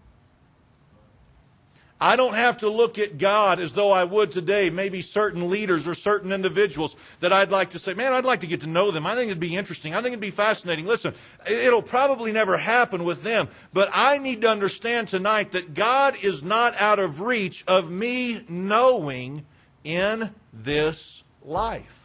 I 2.00 2.14
don't 2.14 2.34
have 2.34 2.58
to 2.58 2.68
look 2.68 2.98
at 2.98 3.18
God 3.18 3.58
as 3.58 3.72
though 3.72 3.90
I 3.90 4.04
would 4.04 4.30
today, 4.30 4.70
maybe 4.70 5.02
certain 5.02 5.50
leaders 5.50 5.88
or 5.88 5.94
certain 5.94 6.30
individuals 6.30 6.94
that 7.20 7.32
I'd 7.32 7.50
like 7.50 7.70
to 7.70 7.78
say, 7.78 7.94
man, 7.94 8.12
I'd 8.12 8.24
like 8.24 8.40
to 8.40 8.46
get 8.46 8.60
to 8.60 8.68
know 8.68 8.92
them. 8.92 9.04
I 9.04 9.16
think 9.16 9.30
it'd 9.30 9.40
be 9.40 9.56
interesting. 9.56 9.94
I 9.94 9.96
think 9.96 10.08
it'd 10.08 10.20
be 10.20 10.30
fascinating. 10.30 10.86
Listen, 10.86 11.12
it'll 11.48 11.82
probably 11.82 12.30
never 12.30 12.56
happen 12.56 13.02
with 13.02 13.24
them, 13.24 13.48
but 13.72 13.90
I 13.92 14.18
need 14.18 14.42
to 14.42 14.48
understand 14.48 15.08
tonight 15.08 15.50
that 15.52 15.74
God 15.74 16.16
is 16.22 16.44
not 16.44 16.76
out 16.76 17.00
of 17.00 17.20
reach 17.20 17.64
of 17.66 17.90
me 17.90 18.44
knowing 18.48 19.44
in 19.82 20.32
this 20.52 21.24
life. 21.42 21.97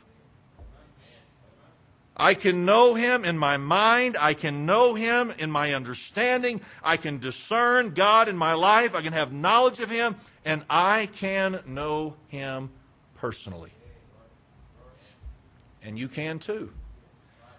I 2.24 2.36
can 2.36 2.63
know 2.63 2.96
him 2.96 3.25
in 3.25 3.38
my 3.38 3.58
mind. 3.58 4.15
I 4.18 4.34
can 4.34 4.65
know 4.65 4.96
him 4.96 5.34
in 5.39 5.51
my 5.51 5.74
understanding. 5.74 6.62
I 6.82 6.96
can 6.96 7.20
discern 7.20 7.94
God 7.94 8.30
in 8.30 8.38
my 8.38 8.53
life. 8.53 8.96
I 8.96 9.01
can 9.01 9.12
have 9.12 9.34
knowledge 9.34 9.82
of 9.82 9.89
him, 9.92 10.15
and 10.46 10.63
I 10.70 11.10
can 11.18 11.60
know 11.65 12.15
him 12.30 12.70
personally. 13.15 13.74
And 15.82 16.00
you 16.00 16.08
can 16.08 16.39
too. 16.39 16.72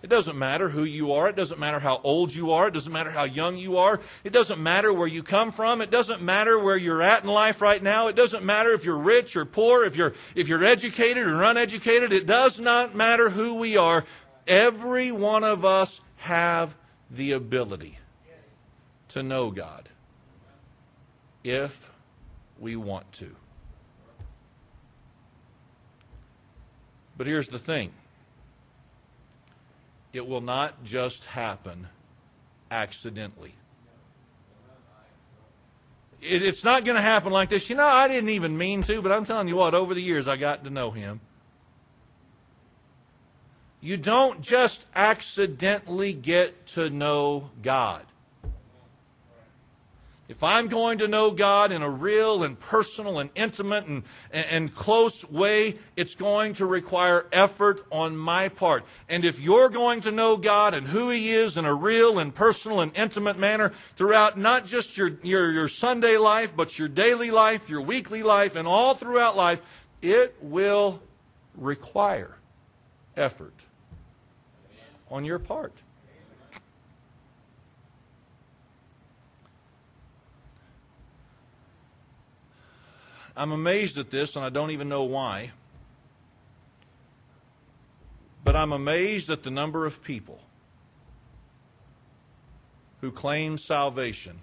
It 0.04 0.10
doesn't 0.10 0.38
matter 0.38 0.68
who 0.68 0.84
you 0.84 1.12
are. 1.12 1.30
It 1.30 1.36
doesn't 1.36 1.58
matter 1.58 1.78
how 1.78 1.98
old 2.04 2.34
you 2.34 2.52
are. 2.52 2.68
It 2.68 2.74
doesn't 2.74 2.92
matter 2.92 3.10
how 3.10 3.24
young 3.24 3.56
you 3.56 3.78
are. 3.78 4.00
It 4.22 4.34
doesn't 4.34 4.62
matter 4.62 4.92
where 4.92 5.08
you 5.08 5.22
come 5.22 5.50
from. 5.50 5.80
It 5.80 5.90
doesn't 5.90 6.20
matter 6.20 6.58
where 6.58 6.76
you're 6.76 7.00
at 7.00 7.22
in 7.22 7.30
life 7.30 7.62
right 7.62 7.82
now. 7.82 8.08
It 8.08 8.14
doesn't 8.14 8.44
matter 8.44 8.72
if 8.72 8.84
you're 8.84 8.98
rich 8.98 9.34
or 9.34 9.46
poor, 9.46 9.82
if 9.84 9.96
you're, 9.96 10.12
if 10.34 10.46
you're 10.46 10.62
educated 10.62 11.26
or 11.26 11.42
uneducated. 11.42 12.12
It 12.12 12.26
does 12.26 12.60
not 12.60 12.94
matter 12.94 13.30
who 13.30 13.54
we 13.54 13.78
are. 13.78 14.04
Every 14.46 15.10
one 15.10 15.44
of 15.44 15.64
us 15.64 16.00
have 16.16 16.76
the 17.10 17.32
ability 17.32 17.98
to 19.08 19.22
know 19.22 19.50
God 19.50 19.88
if 21.42 21.92
we 22.58 22.76
want 22.76 23.10
to. 23.12 23.34
But 27.16 27.26
here's 27.26 27.48
the 27.48 27.58
thing 27.58 27.92
it 30.12 30.26
will 30.26 30.40
not 30.40 30.84
just 30.84 31.24
happen 31.26 31.88
accidentally. 32.70 33.54
it's 36.20 36.64
not 36.64 36.84
going 36.84 36.96
to 36.96 37.02
happen 37.02 37.32
like 37.32 37.50
this. 37.50 37.68
You 37.68 37.76
know, 37.76 37.86
I 37.86 38.08
didn't 38.08 38.30
even 38.30 38.56
mean 38.56 38.82
to, 38.84 39.02
but 39.02 39.12
I'm 39.12 39.24
telling 39.24 39.48
you 39.48 39.56
what, 39.56 39.74
over 39.74 39.92
the 39.92 40.00
years 40.00 40.26
I 40.26 40.36
got 40.36 40.64
to 40.64 40.70
know 40.70 40.90
him. 40.90 41.20
You 43.84 43.98
don't 43.98 44.40
just 44.40 44.86
accidentally 44.96 46.14
get 46.14 46.68
to 46.68 46.88
know 46.88 47.50
God. 47.60 48.06
If 50.26 50.42
I'm 50.42 50.68
going 50.68 51.00
to 51.00 51.06
know 51.06 51.32
God 51.32 51.70
in 51.70 51.82
a 51.82 51.90
real 51.90 52.44
and 52.44 52.58
personal 52.58 53.18
and 53.18 53.28
intimate 53.34 53.84
and, 53.84 54.02
and, 54.32 54.74
close 54.74 55.22
way, 55.28 55.76
it's 55.96 56.14
going 56.14 56.54
to 56.54 56.64
require 56.64 57.26
effort 57.30 57.84
on 57.92 58.16
my 58.16 58.48
part. 58.48 58.86
And 59.06 59.22
if 59.22 59.38
you're 59.38 59.68
going 59.68 60.00
to 60.00 60.10
know 60.10 60.38
God 60.38 60.72
and 60.72 60.86
who 60.86 61.10
He 61.10 61.28
is 61.28 61.58
in 61.58 61.66
a 61.66 61.74
real 61.74 62.18
and 62.18 62.34
personal 62.34 62.80
and 62.80 62.90
intimate 62.96 63.38
manner 63.38 63.70
throughout 63.96 64.38
not 64.38 64.64
just 64.64 64.96
your, 64.96 65.18
your, 65.22 65.52
your 65.52 65.68
Sunday 65.68 66.16
life, 66.16 66.56
but 66.56 66.78
your 66.78 66.88
daily 66.88 67.30
life, 67.30 67.68
your 67.68 67.82
weekly 67.82 68.22
life, 68.22 68.56
and 68.56 68.66
all 68.66 68.94
throughout 68.94 69.36
life, 69.36 69.60
it 70.00 70.34
will 70.40 71.02
require 71.54 72.38
effort 73.14 73.52
on 75.14 75.24
your 75.24 75.38
part. 75.38 75.72
I'm 83.36 83.52
amazed 83.52 83.96
at 83.96 84.10
this, 84.10 84.34
and 84.34 84.44
I 84.44 84.48
don't 84.48 84.72
even 84.72 84.88
know 84.88 85.04
why. 85.04 85.52
But 88.42 88.56
I'm 88.56 88.72
amazed 88.72 89.30
at 89.30 89.44
the 89.44 89.52
number 89.52 89.86
of 89.86 90.02
people 90.02 90.40
who 93.00 93.12
claim 93.12 93.56
salvation 93.56 94.40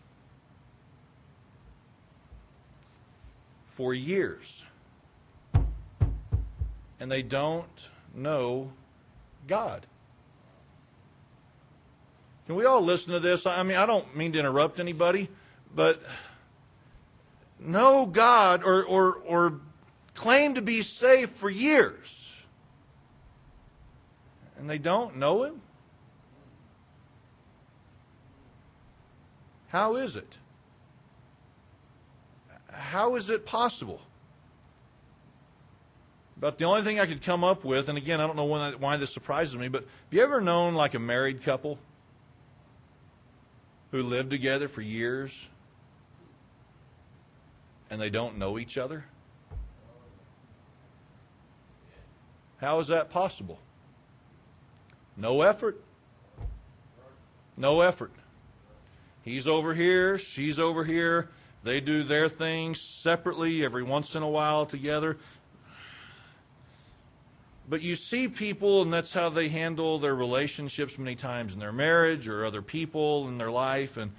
for 3.65 3.93
years 3.93 4.65
and 7.01 7.11
they 7.11 7.23
don't 7.23 7.89
know 8.15 8.71
God. 9.47 9.87
Can 12.51 12.57
we 12.57 12.65
all 12.65 12.81
listen 12.81 13.13
to 13.13 13.19
this? 13.21 13.45
I 13.45 13.63
mean, 13.63 13.77
I 13.77 13.85
don't 13.85 14.13
mean 14.13 14.33
to 14.33 14.39
interrupt 14.39 14.81
anybody, 14.81 15.29
but 15.73 16.03
know 17.57 18.05
God 18.05 18.61
or, 18.65 18.83
or, 18.83 19.19
or 19.25 19.61
claim 20.15 20.55
to 20.55 20.61
be 20.61 20.81
saved 20.81 21.31
for 21.31 21.49
years, 21.49 22.45
and 24.57 24.69
they 24.69 24.77
don't 24.77 25.15
know 25.15 25.45
Him? 25.45 25.61
How 29.69 29.95
is 29.95 30.17
it? 30.17 30.37
How 32.69 33.15
is 33.15 33.29
it 33.29 33.45
possible? 33.45 34.01
But 36.37 36.57
the 36.57 36.65
only 36.65 36.81
thing 36.81 36.99
I 36.99 37.05
could 37.05 37.21
come 37.21 37.45
up 37.45 37.63
with, 37.63 37.87
and 37.87 37.97
again, 37.97 38.19
I 38.19 38.27
don't 38.27 38.35
know 38.35 38.73
why 38.77 38.97
this 38.97 39.13
surprises 39.13 39.57
me, 39.57 39.69
but 39.69 39.83
have 39.83 40.13
you 40.13 40.21
ever 40.21 40.41
known 40.41 40.73
like 40.73 40.95
a 40.95 40.99
married 40.99 41.43
couple 41.43 41.79
who 43.91 44.01
live 44.03 44.29
together 44.29 44.67
for 44.67 44.81
years 44.81 45.49
and 47.89 47.99
they 47.99 48.09
don't 48.09 48.37
know 48.37 48.57
each 48.57 48.77
other? 48.77 49.05
How 52.57 52.79
is 52.79 52.87
that 52.87 53.09
possible? 53.09 53.59
No 55.17 55.41
effort. 55.41 55.83
No 57.57 57.81
effort. 57.81 58.11
He's 59.23 59.47
over 59.47 59.73
here, 59.73 60.17
she's 60.17 60.57
over 60.57 60.83
here. 60.83 61.29
They 61.63 61.79
do 61.79 62.03
their 62.03 62.27
things 62.27 62.81
separately 62.81 63.63
every 63.63 63.83
once 63.83 64.15
in 64.15 64.23
a 64.23 64.29
while 64.29 64.65
together. 64.65 65.17
But 67.71 67.81
you 67.81 67.95
see 67.95 68.27
people, 68.27 68.81
and 68.81 68.91
that's 68.91 69.13
how 69.13 69.29
they 69.29 69.47
handle 69.47 69.97
their 69.97 70.13
relationships 70.13 70.99
many 70.99 71.15
times 71.15 71.53
in 71.53 71.59
their 71.61 71.71
marriage 71.71 72.27
or 72.27 72.43
other 72.43 72.61
people 72.61 73.29
in 73.29 73.37
their 73.37 73.49
life. 73.49 73.95
And 73.95 74.11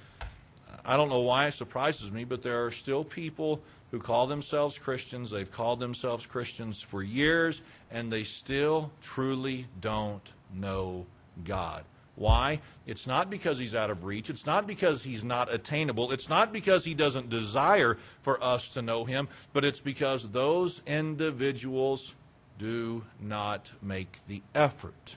I 0.87 0.97
don't 0.97 1.11
know 1.11 1.21
why 1.21 1.49
it 1.49 1.51
surprises 1.51 2.11
me, 2.11 2.25
but 2.25 2.41
there 2.41 2.65
are 2.65 2.71
still 2.71 3.05
people 3.05 3.61
who 3.91 3.99
call 3.99 4.27
themselves 4.27 4.79
Christians. 4.79 5.31
They've 5.31 5.53
called 5.53 5.81
themselves 5.81 6.25
Christians 6.25 6.81
for 6.81 7.03
years, 7.03 7.61
and 7.91 8.11
they 8.11 8.23
still 8.23 8.91
truly 9.03 9.67
don't 9.83 10.33
know 10.55 11.05
God. 11.45 11.85
Why? 12.15 12.63
It's 12.87 13.07
not 13.07 13.29
because 13.29 13.59
he's 13.59 13.75
out 13.75 13.91
of 13.91 14.05
reach. 14.05 14.31
It's 14.31 14.47
not 14.47 14.67
because 14.67 15.05
he's 15.05 15.25
not 15.25 15.53
attainable. 15.53 16.11
It's 16.11 16.31
not 16.31 16.55
because 16.55 16.87
he 16.87 16.95
doesn't 16.95 17.29
desire 17.29 17.99
for 18.23 18.43
us 18.43 18.71
to 18.71 18.81
know 18.81 19.05
him, 19.05 19.29
but 19.53 19.63
it's 19.63 19.81
because 19.81 20.31
those 20.31 20.81
individuals 20.87 22.15
do 22.59 23.05
not 23.21 23.73
make 23.83 24.19
the 24.29 24.43
effort 24.55 25.17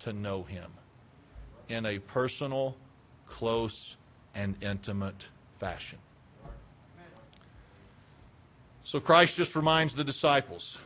to 0.00 0.12
know 0.12 0.42
Him 0.42 0.70
in 1.68 1.86
a 1.86 1.98
personal, 1.98 2.76
close, 3.26 3.96
and 4.34 4.54
intimate 4.60 5.28
fashion. 5.56 5.98
So 8.84 9.00
Christ 9.00 9.36
just 9.36 9.56
reminds 9.56 9.94
the 9.94 10.04
disciples 10.04 10.78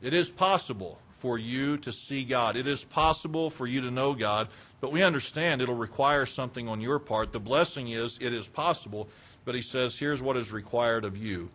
it 0.00 0.14
is 0.14 0.30
possible 0.30 1.00
for 1.18 1.36
you 1.36 1.76
to 1.78 1.92
see 1.92 2.22
God. 2.22 2.56
It 2.56 2.68
is 2.68 2.84
possible 2.84 3.50
for 3.50 3.66
you 3.66 3.80
to 3.80 3.90
know 3.90 4.14
God, 4.14 4.48
but 4.80 4.92
we 4.92 5.02
understand 5.02 5.60
it'll 5.60 5.74
require 5.74 6.24
something 6.24 6.68
on 6.68 6.80
your 6.80 7.00
part. 7.00 7.32
The 7.32 7.40
blessing 7.40 7.88
is 7.88 8.16
it 8.20 8.32
is 8.32 8.48
possible, 8.48 9.08
but 9.44 9.56
he 9.56 9.62
says, 9.62 9.98
here's 9.98 10.22
what 10.22 10.36
is 10.36 10.52
required 10.52 11.04
of 11.04 11.16
you 11.16 11.50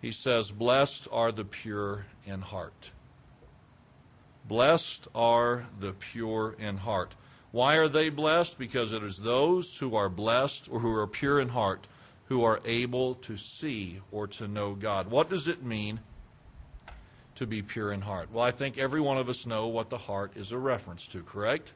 he 0.00 0.12
says, 0.12 0.50
Blessed 0.50 1.08
are 1.10 1.32
the 1.32 1.44
pure 1.44 2.06
in 2.24 2.42
heart. 2.42 2.92
Blessed 4.46 5.08
are 5.14 5.66
the 5.78 5.92
pure 5.92 6.56
in 6.58 6.78
heart. 6.78 7.14
Why 7.50 7.76
are 7.76 7.88
they 7.88 8.08
blessed? 8.08 8.58
Because 8.58 8.92
it 8.92 9.02
is 9.02 9.18
those 9.18 9.78
who 9.78 9.94
are 9.94 10.08
blessed 10.08 10.68
or 10.70 10.80
who 10.80 10.94
are 10.94 11.06
pure 11.06 11.40
in 11.40 11.50
heart 11.50 11.86
who 12.28 12.44
are 12.44 12.60
able 12.64 13.14
to 13.14 13.36
see 13.36 14.00
or 14.12 14.26
to 14.26 14.46
know 14.46 14.74
God. 14.74 15.10
What 15.10 15.30
does 15.30 15.48
it 15.48 15.62
mean 15.62 16.00
to 17.36 17.46
be 17.46 17.62
pure 17.62 17.90
in 17.90 18.02
heart? 18.02 18.30
Well, 18.30 18.44
I 18.44 18.50
think 18.50 18.76
every 18.76 19.00
one 19.00 19.16
of 19.16 19.30
us 19.30 19.46
know 19.46 19.66
what 19.66 19.88
the 19.88 19.98
heart 19.98 20.32
is 20.36 20.52
a 20.52 20.58
reference 20.58 21.08
to, 21.08 21.22
correct? 21.22 21.72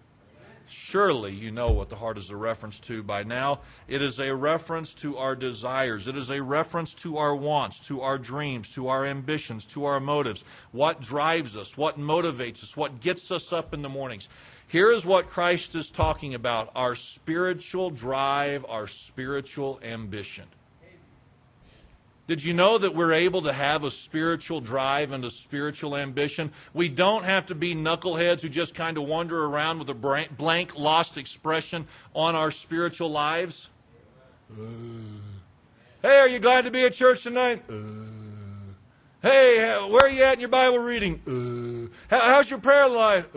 Surely 0.66 1.33
you 1.33 1.51
know 1.51 1.70
what 1.70 1.88
the 1.88 1.96
heart 1.96 2.18
is 2.18 2.31
a 2.31 2.37
reference 2.37 2.81
to 2.81 3.03
by 3.03 3.22
now. 3.22 3.61
It 3.88 4.03
is 4.03 4.18
a 4.18 4.35
reference 4.35 4.94
to 4.94 5.16
our 5.16 5.37
desires. 5.37 6.09
It 6.09 6.16
is 6.16 6.31
a 6.31 6.42
reference 6.42 6.94
to 6.94 7.18
our 7.18 7.35
wants, 7.35 7.81
to 7.88 8.01
our 8.01 8.18
dreams, 8.18 8.70
to 8.70 8.88
our 8.88 9.05
ambitions, 9.05 9.66
to 9.66 9.85
our 9.85 10.01
motives. 10.01 10.44
What 10.70 11.01
drives 11.01 11.57
us, 11.57 11.77
what 11.77 11.98
motivates 11.98 12.62
us, 12.62 12.77
what 12.77 13.01
gets 13.01 13.31
us 13.31 13.53
up 13.53 13.75
in 13.75 13.83
the 13.83 13.88
mornings. 13.88 14.29
Here 14.66 14.90
is 14.90 15.05
what 15.05 15.29
Christ 15.29 15.75
is 15.75 15.90
talking 15.90 16.35
about 16.35 16.70
our 16.75 16.94
spiritual 16.94 17.90
drive, 17.90 18.64
our 18.68 18.87
spiritual 18.87 19.79
ambition. 19.83 20.46
Did 22.28 22.44
you 22.44 22.54
know 22.54 22.78
that 22.78 22.94
we're 22.94 23.12
able 23.12 23.42
to 23.42 23.52
have 23.52 23.82
a 23.82 23.90
spiritual 23.90 24.61
drive 24.61 25.11
and 25.11 25.24
a 25.24 25.30
spiritual 25.30 25.96
ambition? 25.96 26.52
We 26.72 26.88
don't 26.88 27.24
have 27.24 27.46
to 27.46 27.54
be 27.54 27.74
knuckleheads 27.74 28.42
who 28.42 28.48
just 28.48 28.74
kind 28.74 28.96
of 28.96 29.04
wander 29.04 29.44
around 29.44 29.80
with 29.80 29.88
a 29.90 30.28
blank, 30.38 30.76
lost 30.76 31.18
expression 31.18 31.88
on 32.14 32.37
our 32.37 32.52
spiritual 32.52 33.11
lives. 33.11 33.70
Uh. 34.52 34.64
Hey, 36.00 36.18
are 36.18 36.28
you 36.28 36.38
glad 36.38 36.64
to 36.64 36.70
be 36.70 36.85
at 36.85 36.92
church 36.92 37.24
tonight? 37.24 37.64
Uh. 37.68 37.74
Hey, 39.20 39.58
where 39.88 40.06
are 40.06 40.08
you 40.08 40.22
at 40.22 40.35
in 40.35 40.40
your 40.40 40.48
Bible 40.48 40.78
reading? 40.78 41.90
Uh. 42.11 42.16
How's 42.16 42.48
your 42.48 42.61
prayer 42.61 42.88
life? 42.88 43.28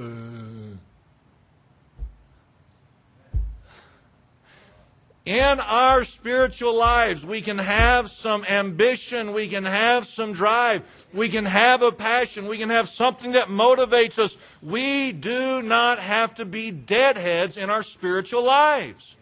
In 5.25 5.59
our 5.59 6.03
spiritual 6.03 6.75
lives, 6.75 7.25
we 7.25 7.41
can 7.41 7.57
have 7.57 8.09
some 8.09 8.45
ambition, 8.45 9.33
we 9.33 9.47
can 9.47 9.65
have 9.65 10.05
some 10.05 10.33
drive, 10.33 10.83
we 11.13 11.29
can 11.29 11.45
have 11.45 11.81
a 11.81 11.91
passion, 11.91 12.47
we 12.47 12.59
can 12.59 12.69
have 12.69 12.87
something 12.87 13.31
that 13.31 13.47
motivates 13.47 14.19
us. 14.19 14.37
We 14.61 15.11
do 15.11 15.63
not 15.63 15.97
have 15.97 16.35
to 16.35 16.45
be 16.45 16.69
deadheads 16.69 17.57
in 17.57 17.71
our 17.71 17.81
spiritual 17.81 18.43
lives. 18.43 19.17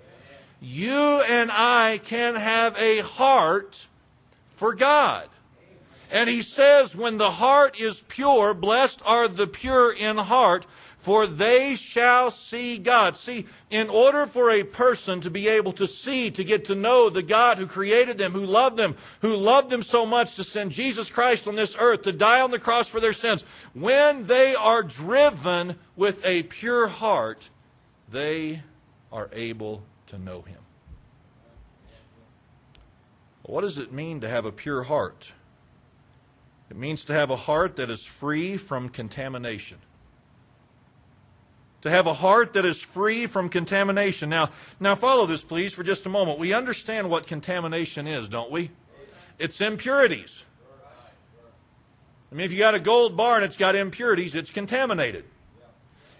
You 0.61 0.91
and 1.21 1.49
I 1.51 2.01
can 2.03 2.35
have 2.35 2.77
a 2.77 2.99
heart 2.99 3.87
for 4.55 4.73
God. 4.73 5.29
And 6.11 6.29
he 6.29 6.41
says, 6.41 6.95
when 6.95 7.17
the 7.17 7.31
heart 7.31 7.79
is 7.79 8.03
pure, 8.07 8.53
blessed 8.53 9.01
are 9.05 9.27
the 9.27 9.47
pure 9.47 9.91
in 9.91 10.17
heart, 10.17 10.65
for 11.03 11.27
they 11.27 11.75
shall 11.75 12.31
see 12.31 12.77
God. 12.77 13.17
See, 13.17 13.45
in 13.69 13.89
order 13.89 14.25
for 14.25 14.49
a 14.49 14.63
person 14.63 15.19
to 15.19 15.29
be 15.29 15.49
able 15.49 15.73
to 15.73 15.85
see, 15.85 16.31
to 16.31 16.45
get 16.45 16.63
to 16.65 16.75
know 16.75 17.09
the 17.09 17.21
God 17.21 17.57
who 17.57 17.67
created 17.67 18.17
them, 18.17 18.31
who 18.31 18.45
loved 18.45 18.77
them, 18.77 18.95
who 19.19 19.35
loved 19.35 19.69
them 19.69 19.81
so 19.81 20.05
much 20.05 20.37
to 20.37 20.45
send 20.45 20.71
Jesus 20.71 21.09
Christ 21.09 21.45
on 21.45 21.55
this 21.55 21.75
earth 21.77 22.03
to 22.03 22.13
die 22.13 22.39
on 22.39 22.51
the 22.51 22.59
cross 22.59 22.87
for 22.87 23.01
their 23.01 23.11
sins, 23.11 23.43
when 23.73 24.27
they 24.27 24.55
are 24.55 24.81
driven 24.81 25.75
with 25.97 26.25
a 26.25 26.43
pure 26.43 26.87
heart, 26.87 27.49
they 28.09 28.63
are 29.11 29.29
able 29.33 29.83
to 30.07 30.17
know 30.17 30.41
Him. 30.43 30.59
What 33.41 33.61
does 33.61 33.77
it 33.77 33.91
mean 33.91 34.21
to 34.21 34.29
have 34.29 34.45
a 34.45 34.53
pure 34.53 34.83
heart? 34.83 35.33
It 36.69 36.77
means 36.77 37.03
to 37.05 37.13
have 37.13 37.29
a 37.29 37.35
heart 37.35 37.75
that 37.75 37.89
is 37.89 38.05
free 38.05 38.55
from 38.55 38.87
contamination 38.87 39.79
to 41.83 41.89
have 41.89 42.07
a 42.07 42.13
heart 42.13 42.53
that 42.53 42.63
is 42.63 42.81
free 42.81 43.27
from 43.27 43.49
contamination. 43.49 44.29
Now, 44.29 44.51
now 44.79 44.95
follow 44.95 45.25
this, 45.25 45.43
please, 45.43 45.73
for 45.73 45.83
just 45.83 46.05
a 46.05 46.09
moment. 46.09 46.39
We 46.39 46.53
understand 46.53 47.09
what 47.09 47.27
contamination 47.27 48.07
is, 48.07 48.29
don't 48.29 48.49
we? 48.49 48.71
It's 49.37 49.59
impurities. 49.59 50.45
I 52.31 52.35
mean, 52.35 52.45
if 52.45 52.53
you 52.53 52.59
got 52.59 52.73
a 52.73 52.79
gold 52.79 53.17
bar 53.17 53.35
and 53.35 53.43
it's 53.43 53.57
got 53.57 53.75
impurities, 53.75 54.33
it's 54.33 54.49
contaminated. 54.49 55.25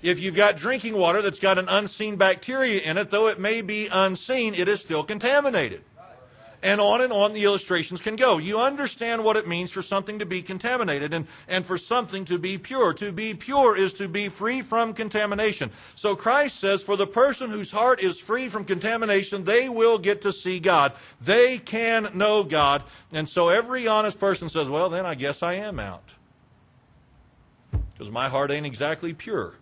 If 0.01 0.19
you've 0.19 0.35
got 0.35 0.57
drinking 0.57 0.97
water 0.97 1.21
that's 1.21 1.39
got 1.39 1.57
an 1.57 1.69
unseen 1.69 2.17
bacteria 2.17 2.81
in 2.81 2.97
it, 2.97 3.09
though 3.09 3.27
it 3.27 3.39
may 3.39 3.61
be 3.61 3.87
unseen, 3.87 4.53
it 4.53 4.67
is 4.67 4.81
still 4.81 5.03
contaminated 5.03 5.81
and 6.63 6.79
on 6.79 7.01
and 7.01 7.11
on 7.11 7.33
the 7.33 7.43
illustrations 7.43 8.01
can 8.01 8.15
go. 8.15 8.37
You 8.37 8.59
understand 8.59 9.23
what 9.23 9.35
it 9.35 9.47
means 9.47 9.71
for 9.71 9.81
something 9.81 10.17
to 10.19 10.25
be 10.25 10.41
contaminated 10.41 11.13
and, 11.13 11.27
and 11.47 11.65
for 11.65 11.77
something 11.77 12.25
to 12.25 12.39
be 12.39 12.57
pure. 12.57 12.93
To 12.93 13.11
be 13.11 13.33
pure 13.33 13.77
is 13.77 13.93
to 13.93 14.07
be 14.07 14.29
free 14.29 14.61
from 14.61 14.93
contamination. 14.93 15.71
So 15.95 16.15
Christ 16.15 16.59
says, 16.59 16.81
for 16.81 16.95
the 16.95 17.05
person 17.05 17.51
whose 17.51 17.71
heart 17.71 18.01
is 18.01 18.19
free 18.19 18.47
from 18.47 18.63
contamination, 18.63 19.43
they 19.43 19.67
will 19.67 19.99
get 19.99 20.21
to 20.21 20.31
see 20.31 20.59
God. 20.59 20.93
They 21.21 21.57
can 21.57 22.09
know 22.13 22.43
God. 22.43 22.83
And 23.11 23.27
so 23.27 23.49
every 23.49 23.87
honest 23.87 24.17
person 24.17 24.47
says, 24.47 24.69
well, 24.69 24.89
then 24.89 25.05
I 25.05 25.15
guess 25.15 25.43
I 25.43 25.53
am 25.55 25.79
out. 25.79 26.15
Because 27.91 28.09
my 28.09 28.29
heart 28.29 28.51
ain't 28.51 28.65
exactly 28.65 29.13
pure. 29.13 29.55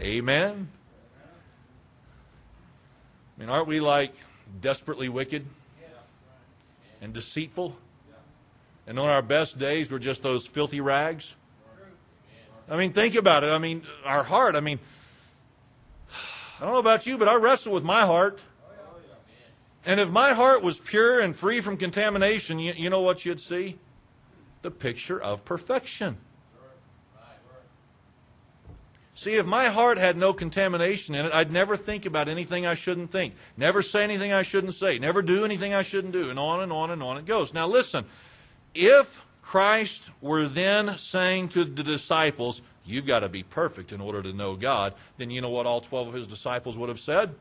Amen. 0.00 0.68
I 3.38 3.40
mean, 3.40 3.50
aren't 3.50 3.68
we 3.68 3.78
like 3.78 4.12
desperately 4.60 5.08
wicked 5.08 5.46
and 7.00 7.12
deceitful? 7.12 7.76
And 8.84 8.98
on 8.98 9.08
our 9.08 9.22
best 9.22 9.58
days, 9.58 9.92
we're 9.92 10.00
just 10.00 10.22
those 10.22 10.46
filthy 10.46 10.80
rags? 10.80 11.36
I 12.68 12.76
mean, 12.76 12.92
think 12.92 13.14
about 13.14 13.44
it. 13.44 13.50
I 13.50 13.58
mean, 13.58 13.82
our 14.04 14.24
heart, 14.24 14.56
I 14.56 14.60
mean, 14.60 14.80
I 16.58 16.64
don't 16.64 16.72
know 16.72 16.80
about 16.80 17.06
you, 17.06 17.16
but 17.16 17.28
I 17.28 17.36
wrestle 17.36 17.72
with 17.72 17.84
my 17.84 18.04
heart. 18.04 18.42
And 19.86 20.00
if 20.00 20.10
my 20.10 20.32
heart 20.32 20.60
was 20.62 20.80
pure 20.80 21.20
and 21.20 21.34
free 21.34 21.60
from 21.60 21.76
contamination, 21.76 22.58
you, 22.58 22.72
you 22.76 22.90
know 22.90 23.00
what 23.00 23.24
you'd 23.24 23.40
see? 23.40 23.78
The 24.62 24.70
picture 24.72 25.20
of 25.20 25.44
perfection. 25.44 26.16
See, 29.18 29.34
if 29.34 29.46
my 29.46 29.66
heart 29.66 29.98
had 29.98 30.16
no 30.16 30.32
contamination 30.32 31.16
in 31.16 31.26
it, 31.26 31.34
I'd 31.34 31.50
never 31.50 31.76
think 31.76 32.06
about 32.06 32.28
anything 32.28 32.66
I 32.66 32.74
shouldn't 32.74 33.10
think, 33.10 33.34
never 33.56 33.82
say 33.82 34.04
anything 34.04 34.32
I 34.32 34.42
shouldn't 34.42 34.74
say, 34.74 35.00
never 35.00 35.22
do 35.22 35.44
anything 35.44 35.74
I 35.74 35.82
shouldn't 35.82 36.12
do, 36.12 36.30
and 36.30 36.38
on 36.38 36.60
and 36.60 36.72
on 36.72 36.92
and 36.92 37.02
on 37.02 37.16
it 37.16 37.26
goes. 37.26 37.52
Now, 37.52 37.66
listen, 37.66 38.04
if 38.76 39.20
Christ 39.42 40.12
were 40.20 40.46
then 40.46 40.96
saying 40.98 41.48
to 41.48 41.64
the 41.64 41.82
disciples, 41.82 42.62
You've 42.84 43.06
got 43.06 43.18
to 43.18 43.28
be 43.28 43.42
perfect 43.42 43.90
in 43.90 44.00
order 44.00 44.22
to 44.22 44.32
know 44.32 44.54
God, 44.54 44.94
then 45.16 45.30
you 45.30 45.40
know 45.40 45.50
what 45.50 45.66
all 45.66 45.80
12 45.80 46.08
of 46.08 46.14
his 46.14 46.28
disciples 46.28 46.78
would 46.78 46.88
have 46.88 47.00
said? 47.00 47.34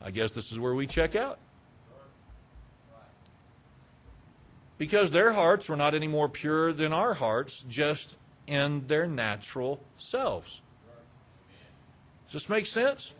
I 0.00 0.10
guess 0.10 0.30
this 0.30 0.50
is 0.50 0.58
where 0.58 0.74
we 0.74 0.86
check 0.86 1.14
out. 1.14 1.38
Because 4.78 5.10
their 5.10 5.32
hearts 5.32 5.68
were 5.68 5.76
not 5.76 5.94
any 5.94 6.08
more 6.08 6.30
pure 6.30 6.72
than 6.72 6.94
our 6.94 7.12
hearts, 7.12 7.62
just 7.68 8.16
in 8.46 8.86
their 8.86 9.06
natural 9.06 9.82
selves. 9.98 10.62
Does 12.28 12.42
this 12.42 12.48
make 12.50 12.66
sense? 12.66 13.14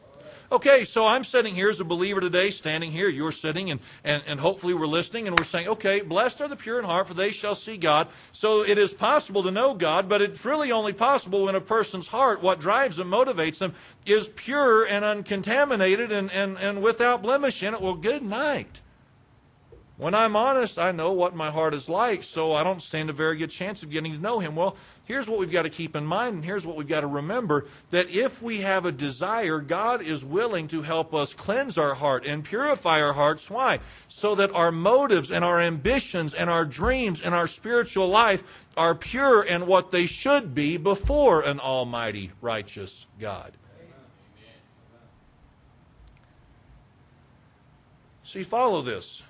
Okay, 0.53 0.85
so 0.85 1.07
I'm 1.07 1.25
sitting 1.25 1.55
here 1.55 1.71
as 1.71 1.81
a 1.81 1.85
believer 1.85 2.21
today, 2.21 2.51
standing 2.51 2.91
here. 2.91 3.09
You're 3.09 3.33
sitting, 3.33 3.71
and, 3.71 3.81
and, 4.05 4.23
and 4.27 4.39
hopefully 4.39 4.75
we're 4.75 4.87
listening, 4.87 5.27
and 5.27 5.39
we're 5.39 5.45
saying, 5.45 5.67
okay, 5.69 6.01
blessed 6.03 6.43
are 6.43 6.49
the 6.49 6.57
pure 6.57 6.79
in 6.79 6.85
heart, 6.85 7.09
for 7.09 7.15
they 7.15 7.31
shall 7.31 7.55
see 7.55 7.79
God. 7.79 8.09
So 8.33 8.65
it 8.65 8.77
is 8.77 8.93
possible 8.93 9.43
to 9.45 9.51
know 9.51 9.73
God, 9.73 10.11
but 10.11 10.21
it's 10.21 10.45
really 10.45 10.71
only 10.71 10.93
possible 10.93 11.45
when 11.45 11.55
a 11.55 11.61
person's 11.61 12.09
heart, 12.09 12.43
what 12.43 12.61
drives 12.61 12.97
them, 12.97 13.11
motivates 13.11 13.59
them, 13.59 13.75
is 14.05 14.29
pure 14.29 14.85
and 14.85 15.07
uncontaminated 15.07 16.13
and, 16.13 16.31
and, 16.33 16.59
and 16.59 16.83
without 16.83 17.23
blemish 17.23 17.63
in 17.63 17.73
it. 17.73 17.81
Well, 17.81 17.95
good 17.95 18.23
night. 18.23 18.83
When 19.99 20.15
I'm 20.15 20.37
honest, 20.37 20.79
I 20.79 20.93
know 20.93 21.11
what 21.11 21.35
my 21.35 21.51
heart 21.51 21.75
is 21.75 21.89
like, 21.89 22.23
so 22.23 22.53
I 22.53 22.63
don't 22.63 22.81
stand 22.81 23.11
a 23.11 23.13
very 23.13 23.37
good 23.37 23.51
chance 23.51 23.83
of 23.83 23.91
getting 23.91 24.13
to 24.13 24.19
know 24.19 24.39
Him. 24.39 24.55
Well, 24.55 24.77
here's 25.07 25.29
what 25.29 25.41
we've 25.41 25.51
got 25.51 25.65
to 25.65 25.71
keep 25.71 25.97
in 25.97 26.07
mind, 26.07 26.37
and 26.37 26.45
here's 26.45 26.65
what 26.65 26.77
we've 26.77 26.87
got 26.87 27.01
to 27.01 27.09
remember 27.09 27.67
that 27.91 28.09
if 28.09 28.41
we 28.41 28.59
have 28.59 28.85
a 28.85 28.93
desire, 28.93 29.59
God 29.59 30.01
is 30.01 30.25
willing 30.25 30.69
to 30.69 30.83
help 30.83 31.17
us 31.17 31.35
cleanse 31.35 31.77
our 31.77 31.97
heart 31.97 32.25
and 32.25 32.45
purify 32.45 33.03
our 33.03 33.13
hearts. 33.13 33.51
Why? 33.51 33.81
So 34.07 34.37
that 34.37 34.55
our 34.55 34.71
motives 34.71 35.33
and 35.33 35.45
our 35.45 35.61
ambitions 35.61 36.33
and 36.33 36.49
our 36.49 36.65
dreams 36.65 37.21
and 37.21 37.35
our 37.35 37.49
spiritual 37.49 38.07
life 38.07 38.45
are 38.77 38.95
pure 38.95 39.43
and 39.43 39.67
what 39.67 39.91
they 39.91 40.07
should 40.07 40.55
be 40.55 40.77
before 40.77 41.41
an 41.41 41.59
almighty, 41.59 42.31
righteous 42.41 43.09
God. 43.19 43.57
See, 48.23 48.45
follow 48.45 48.81
this. 48.81 49.25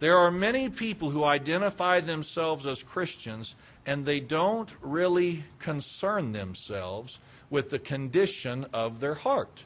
There 0.00 0.16
are 0.16 0.30
many 0.30 0.70
people 0.70 1.10
who 1.10 1.24
identify 1.24 2.00
themselves 2.00 2.66
as 2.66 2.82
Christians 2.82 3.54
and 3.86 4.04
they 4.04 4.18
don't 4.18 4.74
really 4.80 5.44
concern 5.58 6.32
themselves 6.32 7.20
with 7.50 7.70
the 7.70 7.78
condition 7.78 8.66
of 8.72 9.00
their 9.00 9.14
heart. 9.14 9.64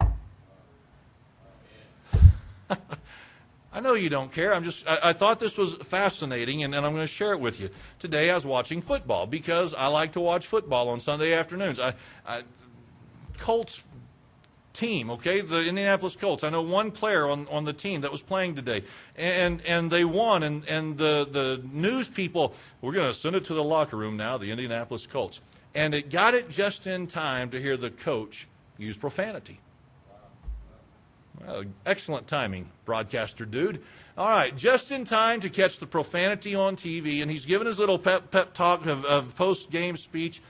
I 3.72 3.80
know 3.80 3.94
you 3.94 4.08
don't 4.08 4.32
care. 4.32 4.54
I'm 4.54 4.64
just, 4.64 4.86
I, 4.86 4.98
I 5.02 5.12
thought 5.12 5.38
this 5.38 5.58
was 5.58 5.74
fascinating, 5.74 6.64
and, 6.64 6.74
and 6.74 6.84
I'm 6.84 6.92
going 6.92 7.04
to 7.04 7.06
share 7.06 7.32
it 7.32 7.40
with 7.40 7.60
you. 7.60 7.70
Today 7.98 8.30
I 8.30 8.34
was 8.34 8.46
watching 8.46 8.80
football 8.80 9.26
because 9.26 9.74
I 9.74 9.88
like 9.88 10.12
to 10.12 10.20
watch 10.20 10.46
football 10.46 10.88
on 10.88 11.00
Sunday 11.00 11.34
afternoons. 11.34 11.78
I, 11.78 11.94
I 12.26 12.42
Colts 13.38 13.84
team, 14.76 15.10
okay? 15.10 15.40
The 15.40 15.64
Indianapolis 15.64 16.16
Colts. 16.16 16.44
I 16.44 16.50
know 16.50 16.62
one 16.62 16.90
player 16.90 17.26
on, 17.26 17.48
on 17.48 17.64
the 17.64 17.72
team 17.72 18.02
that 18.02 18.12
was 18.12 18.22
playing 18.22 18.54
today. 18.54 18.84
And 19.16 19.60
and 19.66 19.90
they 19.90 20.04
won 20.04 20.42
and, 20.42 20.64
and 20.68 20.98
the, 20.98 21.26
the 21.30 21.62
news 21.72 22.08
people, 22.08 22.54
we're 22.80 22.92
gonna 22.92 23.14
send 23.14 23.36
it 23.36 23.44
to 23.44 23.54
the 23.54 23.64
locker 23.64 23.96
room 23.96 24.16
now, 24.16 24.38
the 24.38 24.50
Indianapolis 24.50 25.06
Colts. 25.06 25.40
And 25.74 25.94
it 25.94 26.10
got 26.10 26.34
it 26.34 26.48
just 26.48 26.86
in 26.86 27.06
time 27.06 27.50
to 27.50 27.60
hear 27.60 27.76
the 27.76 27.90
coach 27.90 28.48
use 28.78 28.96
profanity. 28.96 29.60
Well, 31.44 31.64
excellent 31.84 32.26
timing, 32.26 32.70
broadcaster 32.84 33.44
dude. 33.44 33.82
All 34.16 34.28
right, 34.28 34.56
just 34.56 34.90
in 34.90 35.04
time 35.04 35.40
to 35.40 35.50
catch 35.50 35.78
the 35.78 35.86
profanity 35.86 36.54
on 36.54 36.76
TV, 36.76 37.20
and 37.20 37.30
he's 37.30 37.44
giving 37.44 37.66
his 37.66 37.78
little 37.78 37.98
pep, 37.98 38.30
pep 38.30 38.54
talk 38.54 38.86
of, 38.86 39.04
of 39.04 39.36
post 39.36 39.70
game 39.70 39.96
speech. 39.96 40.40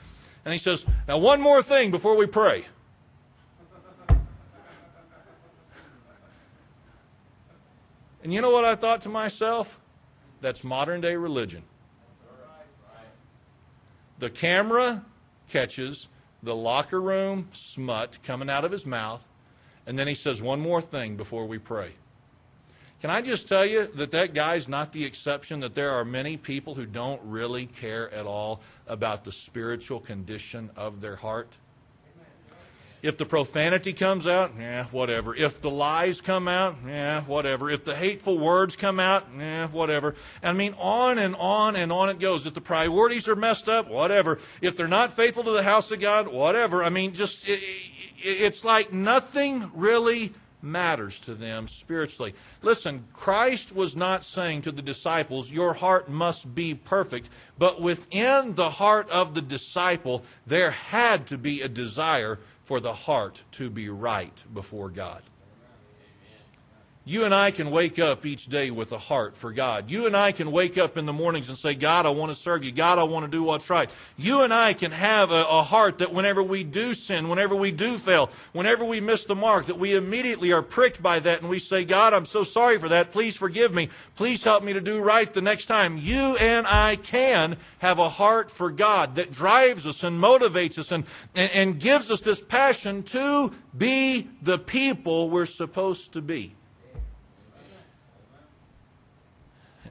And 0.45 0.53
he 0.53 0.61
says, 0.61 0.87
Now, 1.09 1.19
one 1.19 1.41
more 1.41 1.63
thing 1.63 1.91
before 1.91 2.17
we 2.17 2.27
pray. 2.27 2.67
And 8.27 8.35
you 8.35 8.41
know 8.41 8.51
what 8.51 8.65
I 8.65 8.75
thought 8.75 9.03
to 9.03 9.09
myself? 9.09 9.79
That's 10.41 10.65
modern 10.65 11.01
day 11.01 11.15
religion. 11.15 11.63
The 14.19 14.31
camera 14.31 15.05
catches 15.49 16.09
the 16.43 16.57
locker 16.57 17.01
room 17.01 17.47
smut 17.53 18.19
coming 18.25 18.51
out 18.51 18.65
of 18.65 18.73
his 18.73 18.85
mouth, 18.85 19.29
and 19.87 19.97
then 19.97 20.09
he 20.09 20.17
says 20.17 20.43
one 20.43 20.59
more 20.59 20.83
thing 20.83 21.17
before 21.17 21.47
we 21.47 21.59
pray. 21.59 21.93
Can 23.01 23.11
I 23.11 23.23
just 23.23 23.47
tell 23.47 23.65
you 23.65 23.87
that 23.95 24.11
that 24.11 24.35
guy's 24.35 24.69
not 24.69 24.93
the 24.93 25.05
exception, 25.05 25.61
that 25.61 25.77
there 25.77 25.93
are 25.93 26.05
many 26.05 26.37
people 26.37 26.75
who 26.75 26.85
don't 26.85 27.23
really 27.23 27.67
care 27.67 28.13
at 28.13 28.27
all 28.27 28.61
about 28.89 29.23
the 29.23 29.31
spiritual 29.31 30.01
condition 30.01 30.73
of 30.75 31.01
their 31.01 31.15
heart? 31.15 31.53
If 33.07 33.17
the 33.19 33.25
profanity 33.25 33.93
comes 33.93 34.27
out, 34.27 34.55
yeah, 34.59 34.87
whatever. 34.87 35.33
If 35.33 35.61
the 35.61 35.71
lies 35.71 36.21
come 36.21 36.49
out, 36.49 36.77
yeah, 36.85 37.23
whatever. 37.23 37.71
If 37.71 37.85
the 37.85 37.95
hateful 37.95 38.37
words 38.37 38.75
come 38.75 38.99
out, 38.99 39.29
yeah, 39.39 39.69
whatever. 39.69 40.17
I 40.43 40.53
mean, 40.53 40.75
on 40.75 41.17
and 41.17 41.37
on 41.37 41.77
and 41.77 41.93
on 41.93 42.09
it 42.09 42.19
goes. 42.19 42.47
If 42.47 42.55
the 42.55 42.61
priorities 42.61 43.29
are 43.29 43.37
messed 43.37 43.69
up, 43.69 43.89
whatever. 43.89 44.41
If 44.61 44.75
they're 44.75 44.89
not 44.89 45.15
faithful 45.15 45.45
to 45.45 45.53
the 45.53 45.63
house 45.63 45.93
of 45.93 46.01
God, 46.01 46.27
whatever. 46.27 46.83
I 46.83 46.89
mean, 46.89 47.15
just, 47.15 47.47
it, 47.47 47.63
it's 48.19 48.65
like 48.65 48.93
nothing 48.93 49.71
really 49.73 50.35
matters 50.61 51.21
to 51.21 51.35
them 51.35 51.69
spiritually. 51.69 52.35
Listen, 52.63 53.05
Christ 53.13 53.75
was 53.75 53.95
not 53.95 54.25
saying 54.25 54.63
to 54.63 54.73
the 54.73 54.83
disciples, 54.83 55.51
Your 55.51 55.75
heart 55.75 56.09
must 56.09 56.55
be 56.55 56.75
perfect, 56.75 57.29
but 57.57 57.81
within 57.81 58.55
the 58.55 58.71
heart 58.71 59.09
of 59.11 59.35
the 59.35 59.43
disciple, 59.43 60.25
there 60.47 60.73
had 60.73 61.29
to 61.29 61.39
be 61.39 61.63
a 61.63 61.69
desire 61.69 62.41
for 62.67 62.81
the 62.81 62.93
heart 62.93 63.45
to 63.53 63.71
be 63.71 63.89
right 63.89 64.43
before 64.53 64.91
God. 64.91 65.23
You 67.09 67.23
and 67.25 67.33
I 67.33 67.53
can 67.53 67.71
wake 67.71 68.01
up 68.01 68.27
each 68.27 68.47
day 68.47 68.73
with 68.73 68.91
a 68.91 68.99
heart 68.99 69.37
for 69.37 69.53
God. 69.53 69.93
You 69.93 70.07
and 70.07 70.17
I 70.17 70.33
can 70.33 70.51
wake 70.51 70.77
up 70.77 70.99
in 70.99 71.07
the 71.07 71.13
mornings 71.13 71.49
and 71.49 71.57
say, 71.57 71.77
God, 71.77 72.05
I 72.05 72.11
want 72.11 72.33
to 72.33 72.35
serve 72.35 72.65
you. 72.65 72.73
God, 72.73 72.99
I 72.99 73.05
want 73.05 73.25
to 73.25 73.31
do 73.31 73.45
what's 73.45 73.71
right. 73.71 73.89
You 74.17 74.41
and 74.41 74.53
I 74.53 74.73
can 74.73 74.91
have 74.91 75.31
a, 75.31 75.45
a, 75.45 75.63
heart 75.63 75.99
that 75.99 76.13
whenever 76.13 76.43
we 76.43 76.65
do 76.65 76.95
sin, 76.95 77.29
whenever 77.29 77.55
we 77.55 77.71
do 77.71 77.99
fail, 77.99 78.29
whenever 78.53 78.85
we 78.85 79.01
miss 79.01 79.25
the 79.25 79.37
mark, 79.37 79.67
that 79.67 79.79
we 79.79 79.95
immediately 79.95 80.51
are 80.51 80.63
pricked 80.63 81.01
by 81.01 81.21
that 81.21 81.43
and 81.43 81.49
we 81.49 81.61
say, 81.61 81.85
God, 81.85 82.13
I'm 82.13 82.25
so 82.25 82.43
sorry 82.43 82.77
for 82.77 82.89
that. 82.89 83.13
Please 83.13 83.37
forgive 83.37 83.73
me. 83.73 83.89
Please 84.17 84.43
help 84.43 84.65
me 84.65 84.73
to 84.73 84.81
do 84.81 85.01
right 85.01 85.33
the 85.33 85.41
next 85.41 85.67
time. 85.67 85.99
You 85.99 86.37
and 86.39 86.67
I 86.67 86.97
can 86.97 87.57
have 87.79 88.01
a 88.01 88.09
heart 88.09 88.51
for 88.51 88.73
God 88.73 89.15
that 89.15 89.31
drives 89.31 89.87
us 89.87 90.03
and 90.03 90.21
motivates 90.21 90.77
us 90.77 90.91
and, 90.91 91.05
and, 91.37 91.53
and 91.53 91.79
gives 91.79 92.11
us 92.11 92.21
this 92.21 92.43
passion 92.43 93.05
to 93.05 93.53
be 93.79 94.29
the 94.43 94.59
people 94.59 95.31
we're 95.31 95.47
supposed 95.47 96.13
to 96.15 96.21
be. 96.21 96.56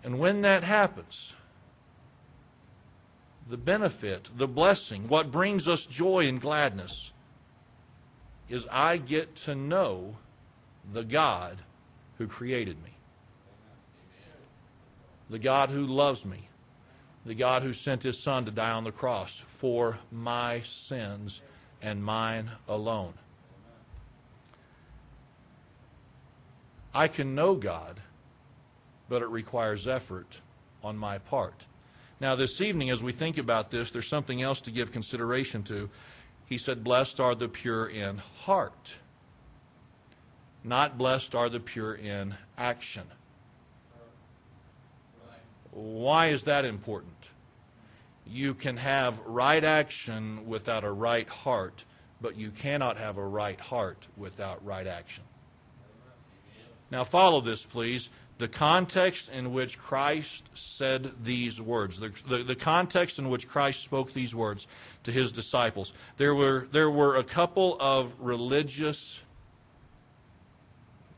And 0.05 0.19
when 0.19 0.41
that 0.41 0.63
happens, 0.63 1.33
the 3.49 3.57
benefit, 3.57 4.29
the 4.37 4.47
blessing, 4.47 5.07
what 5.07 5.31
brings 5.31 5.67
us 5.67 5.87
joy 5.87 6.27
and 6.27 6.39
gladness 6.39 7.11
is 8.47 8.67
I 8.71 8.97
get 8.97 9.35
to 9.37 9.55
know 9.55 10.17
the 10.93 11.03
God 11.03 11.57
who 12.19 12.27
created 12.27 12.77
me, 12.83 12.91
the 15.27 15.39
God 15.39 15.71
who 15.71 15.87
loves 15.87 16.23
me, 16.23 16.49
the 17.25 17.33
God 17.33 17.63
who 17.63 17.73
sent 17.73 18.03
his 18.03 18.21
Son 18.21 18.45
to 18.45 18.51
die 18.51 18.69
on 18.69 18.83
the 18.83 18.91
cross 18.91 19.43
for 19.47 19.97
my 20.11 20.59
sins 20.59 21.41
and 21.81 22.03
mine 22.03 22.51
alone. 22.67 23.15
I 26.93 27.07
can 27.07 27.33
know 27.33 27.55
God 27.55 28.01
but 29.09 29.21
it 29.21 29.29
requires 29.29 29.87
effort 29.87 30.41
on 30.83 30.97
my 30.97 31.17
part. 31.17 31.65
Now, 32.19 32.35
this 32.35 32.61
evening, 32.61 32.89
as 32.89 33.03
we 33.03 33.11
think 33.11 33.37
about 33.37 33.71
this, 33.71 33.91
there's 33.91 34.07
something 34.07 34.41
else 34.41 34.61
to 34.61 34.71
give 34.71 34.91
consideration 34.91 35.63
to. 35.63 35.89
He 36.45 36.57
said, 36.57 36.83
Blessed 36.83 37.19
are 37.19 37.35
the 37.35 37.49
pure 37.49 37.87
in 37.87 38.17
heart, 38.17 38.95
not 40.63 40.97
blessed 40.97 41.35
are 41.35 41.49
the 41.49 41.59
pure 41.59 41.93
in 41.93 42.35
action. 42.57 43.03
Why 45.71 46.27
is 46.27 46.43
that 46.43 46.63
important? 46.63 47.11
You 48.25 48.53
can 48.53 48.77
have 48.77 49.19
right 49.25 49.63
action 49.63 50.47
without 50.47 50.85
a 50.85 50.91
right 50.91 51.27
heart, 51.27 51.83
but 52.21 52.37
you 52.37 52.49
cannot 52.49 52.97
have 52.97 53.17
a 53.17 53.25
right 53.25 53.59
heart 53.59 54.07
without 54.15 54.65
right 54.65 54.87
action. 54.87 55.25
Now, 56.91 57.03
follow 57.03 57.41
this, 57.41 57.65
please 57.65 58.09
the 58.37 58.47
context 58.47 59.29
in 59.29 59.53
which 59.53 59.79
Christ 59.79 60.49
said 60.53 61.11
these 61.23 61.61
words, 61.61 61.99
the, 61.99 62.11
the, 62.27 62.43
the, 62.43 62.55
context 62.55 63.17
in 63.17 63.29
which 63.29 63.47
Christ 63.47 63.81
spoke 63.81 64.11
these 64.11 64.35
words 64.35 64.67
to 65.03 65.11
his 65.11 65.31
disciples. 65.31 65.93
There 66.17 66.35
were, 66.35 66.67
there 66.71 66.89
were 66.89 67.15
a 67.15 67.23
couple 67.23 67.77
of 67.79 68.13
religious, 68.19 69.23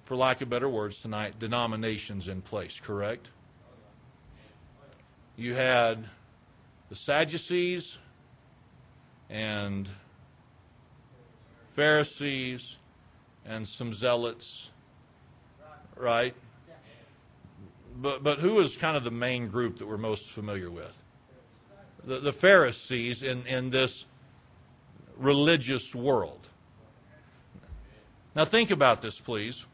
for 0.05 0.15
lack 0.15 0.41
of 0.41 0.49
better 0.49 0.69
words 0.69 1.01
tonight, 1.01 1.39
denominations 1.39 2.27
in 2.27 2.41
place, 2.41 2.79
correct? 2.79 3.31
You 5.35 5.55
had 5.55 6.05
the 6.89 6.95
Sadducees 6.95 7.97
and 9.29 9.89
Pharisees 11.73 12.77
and 13.43 13.67
some 13.67 13.91
zealots, 13.91 14.71
right? 15.95 16.35
But, 18.01 18.23
but 18.23 18.39
who 18.39 18.55
was 18.55 18.77
kind 18.77 18.95
of 18.95 19.03
the 19.03 19.11
main 19.11 19.47
group 19.47 19.79
that 19.79 19.87
we're 19.87 19.97
most 19.97 20.29
familiar 20.29 20.69
with? 20.69 21.01
The, 22.03 22.19
the 22.19 22.31
Pharisees 22.31 23.23
in, 23.23 23.45
in 23.45 23.69
this 23.69 24.05
religious 25.17 25.95
world. 25.95 26.49
Now, 28.35 28.45
think 28.45 28.69
about 28.69 29.01
this, 29.01 29.19
please. 29.19 29.65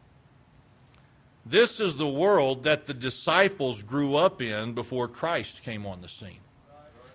This 1.46 1.82
is 1.82 1.98
the 1.98 2.08
world 2.08 2.64
that 2.64 2.86
the 2.86 2.94
disciples 2.94 3.84
grew 3.84 4.16
up 4.16 4.42
in 4.42 4.74
before 4.74 5.10
Christ 5.10 5.62
came 5.64 5.86
on 5.86 6.02
the 6.02 6.08
scene. 6.08 6.40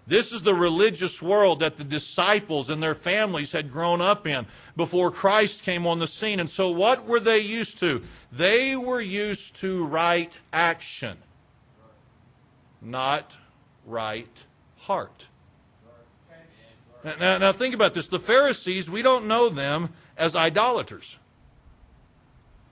This 0.09 0.33
is 0.33 0.41
the 0.41 0.55
religious 0.55 1.21
world 1.21 1.61
that 1.61 1.77
the 1.77 1.85
disciples 1.85 2.71
and 2.71 2.83
their 2.83 2.95
families 2.95 3.53
had 3.53 3.71
grown 3.71 4.01
up 4.01 4.27
in 4.27 4.47
before 4.75 5.11
Christ 5.11 5.63
came 5.63 5.87
on 5.87 5.99
the 5.99 6.07
scene. 6.07 6.41
And 6.41 6.49
so, 6.49 6.71
what 6.71 7.05
were 7.05 7.21
they 7.21 7.41
used 7.41 7.79
to? 7.81 8.03
They 8.33 8.75
were 8.75 9.03
used 9.03 9.57
to 9.57 9.85
right 9.85 10.37
action, 10.51 11.19
not 12.81 13.37
right 13.85 14.45
heart. 14.79 15.29
Now, 17.05 17.37
now, 17.37 17.53
think 17.53 17.75
about 17.75 17.93
this. 17.93 18.09
The 18.09 18.19
Pharisees, 18.19 18.91
we 18.91 19.03
don't 19.03 19.27
know 19.27 19.51
them 19.51 19.91
as 20.17 20.35
idolaters. 20.35 21.19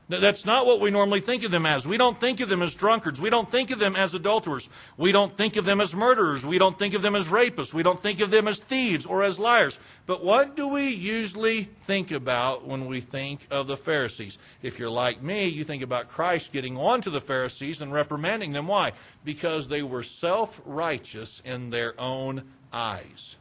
That's 0.09 0.47
not 0.47 0.67
what 0.67 0.81
we 0.81 0.93
normally 0.93 1.21
think 1.21 1.43
of 1.43 1.51
them 1.51 1.67
as. 1.67 1.85
We 1.85 1.97
don't 1.97 2.21
think 2.21 2.39
of 2.39 2.49
them 2.49 2.63
as 2.63 2.77
drunkards. 2.77 3.21
We 3.21 3.29
don't 3.29 3.51
think 3.51 3.73
of 3.73 3.81
them 3.81 3.97
as 3.97 4.15
adulterers. 4.15 4.69
We 4.97 5.11
don't 5.11 5.37
think 5.37 5.57
of 5.57 5.65
them 5.65 5.81
as 5.81 5.97
murderers. 5.97 6.47
We 6.47 6.59
don't 6.59 6.79
think 6.79 6.95
of 6.95 7.03
them 7.03 7.17
as 7.17 7.27
rapists. 7.27 7.75
We 7.75 7.83
don't 7.83 8.01
think 8.01 8.21
of 8.21 8.31
them 8.31 8.47
as 8.47 8.59
thieves 8.59 9.05
or 9.05 9.25
as 9.25 9.41
liars. 9.41 9.81
But 10.07 10.25
what 10.25 10.55
do 10.55 10.69
we 10.69 10.91
usually 10.91 11.65
think 11.65 12.13
about 12.13 12.65
when 12.65 12.87
we 12.87 13.01
think 13.01 13.49
of 13.51 13.67
the 13.67 13.77
Pharisees? 13.77 14.39
If 14.63 14.79
you're 14.79 14.91
like 14.91 15.23
me, 15.23 15.49
you 15.49 15.65
think 15.65 15.83
about 15.83 16.09
Christ 16.09 16.53
getting 16.53 16.77
on 16.77 17.01
to 17.01 17.11
the 17.11 17.21
Pharisees 17.21 17.83
and 17.83 17.93
reprimanding 17.93 18.53
them. 18.53 18.69
Why? 18.69 18.93
Because 19.25 19.67
they 19.67 19.83
were 19.83 20.05
self 20.05 20.61
righteous 20.65 21.43
in 21.45 21.71
their 21.71 22.01
own 22.01 22.45
eyes. 22.73 23.39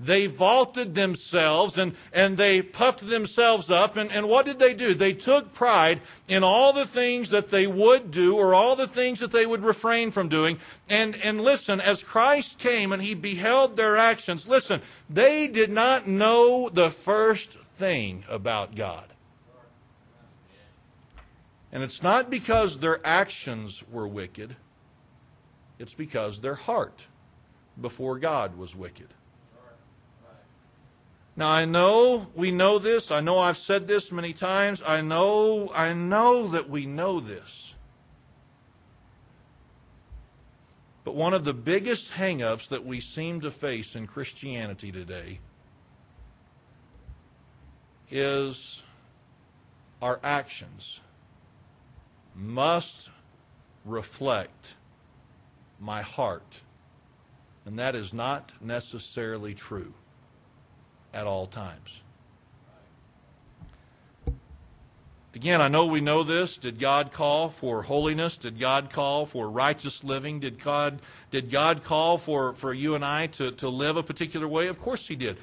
They 0.00 0.26
vaulted 0.26 0.94
themselves 0.94 1.78
and, 1.78 1.94
and 2.12 2.36
they 2.36 2.62
puffed 2.62 3.06
themselves 3.06 3.70
up. 3.70 3.96
And, 3.96 4.10
and 4.10 4.28
what 4.28 4.44
did 4.44 4.58
they 4.58 4.74
do? 4.74 4.92
They 4.92 5.12
took 5.12 5.54
pride 5.54 6.00
in 6.26 6.42
all 6.42 6.72
the 6.72 6.86
things 6.86 7.30
that 7.30 7.48
they 7.48 7.66
would 7.66 8.10
do 8.10 8.36
or 8.36 8.54
all 8.54 8.74
the 8.74 8.88
things 8.88 9.20
that 9.20 9.30
they 9.30 9.46
would 9.46 9.62
refrain 9.62 10.10
from 10.10 10.28
doing. 10.28 10.58
And, 10.88 11.14
and 11.16 11.40
listen, 11.40 11.80
as 11.80 12.02
Christ 12.02 12.58
came 12.58 12.90
and 12.90 13.02
he 13.02 13.14
beheld 13.14 13.76
their 13.76 13.96
actions, 13.96 14.48
listen, 14.48 14.82
they 15.08 15.46
did 15.46 15.70
not 15.70 16.08
know 16.08 16.68
the 16.68 16.90
first 16.90 17.58
thing 17.60 18.24
about 18.28 18.74
God. 18.74 19.06
And 21.70 21.82
it's 21.82 22.02
not 22.02 22.30
because 22.30 22.78
their 22.78 23.00
actions 23.04 23.82
were 23.90 24.06
wicked, 24.06 24.56
it's 25.78 25.94
because 25.94 26.40
their 26.40 26.54
heart 26.54 27.06
before 27.80 28.18
God 28.18 28.56
was 28.56 28.76
wicked. 28.76 29.08
Now 31.36 31.50
I 31.50 31.64
know 31.64 32.28
we 32.34 32.50
know 32.50 32.78
this. 32.78 33.10
I 33.10 33.20
know 33.20 33.38
I've 33.38 33.56
said 33.56 33.88
this 33.88 34.12
many 34.12 34.32
times. 34.32 34.82
I 34.86 35.00
know 35.00 35.70
I 35.74 35.92
know 35.92 36.48
that 36.48 36.70
we 36.70 36.86
know 36.86 37.18
this. 37.20 37.74
But 41.02 41.16
one 41.16 41.34
of 41.34 41.44
the 41.44 41.52
biggest 41.52 42.12
hangups 42.12 42.68
that 42.68 42.86
we 42.86 43.00
seem 43.00 43.40
to 43.42 43.50
face 43.50 43.94
in 43.94 44.06
Christianity 44.06 44.90
today 44.90 45.40
is 48.10 48.82
our 50.00 50.18
actions 50.22 51.00
must 52.34 53.10
reflect 53.84 54.76
my 55.80 56.00
heart. 56.02 56.62
And 57.66 57.78
that 57.78 57.94
is 57.94 58.14
not 58.14 58.52
necessarily 58.60 59.54
true 59.54 59.94
at 61.14 61.26
all 61.26 61.46
times. 61.46 62.02
Again, 65.34 65.60
I 65.60 65.66
know 65.66 65.86
we 65.86 66.00
know 66.00 66.22
this. 66.22 66.58
Did 66.58 66.78
God 66.78 67.10
call 67.10 67.48
for 67.48 67.82
holiness? 67.82 68.36
Did 68.36 68.58
God 68.58 68.90
call 68.90 69.26
for 69.26 69.50
righteous 69.50 70.04
living? 70.04 70.38
Did 70.38 70.62
God, 70.62 71.00
did 71.32 71.50
God 71.50 71.82
call 71.82 72.18
for, 72.18 72.52
for 72.52 72.72
you 72.72 72.94
and 72.94 73.04
I 73.04 73.26
to, 73.28 73.50
to 73.52 73.68
live 73.68 73.96
a 73.96 74.02
particular 74.02 74.46
way? 74.46 74.68
Of 74.68 74.78
course 74.78 75.08
He 75.08 75.16
did. 75.16 75.38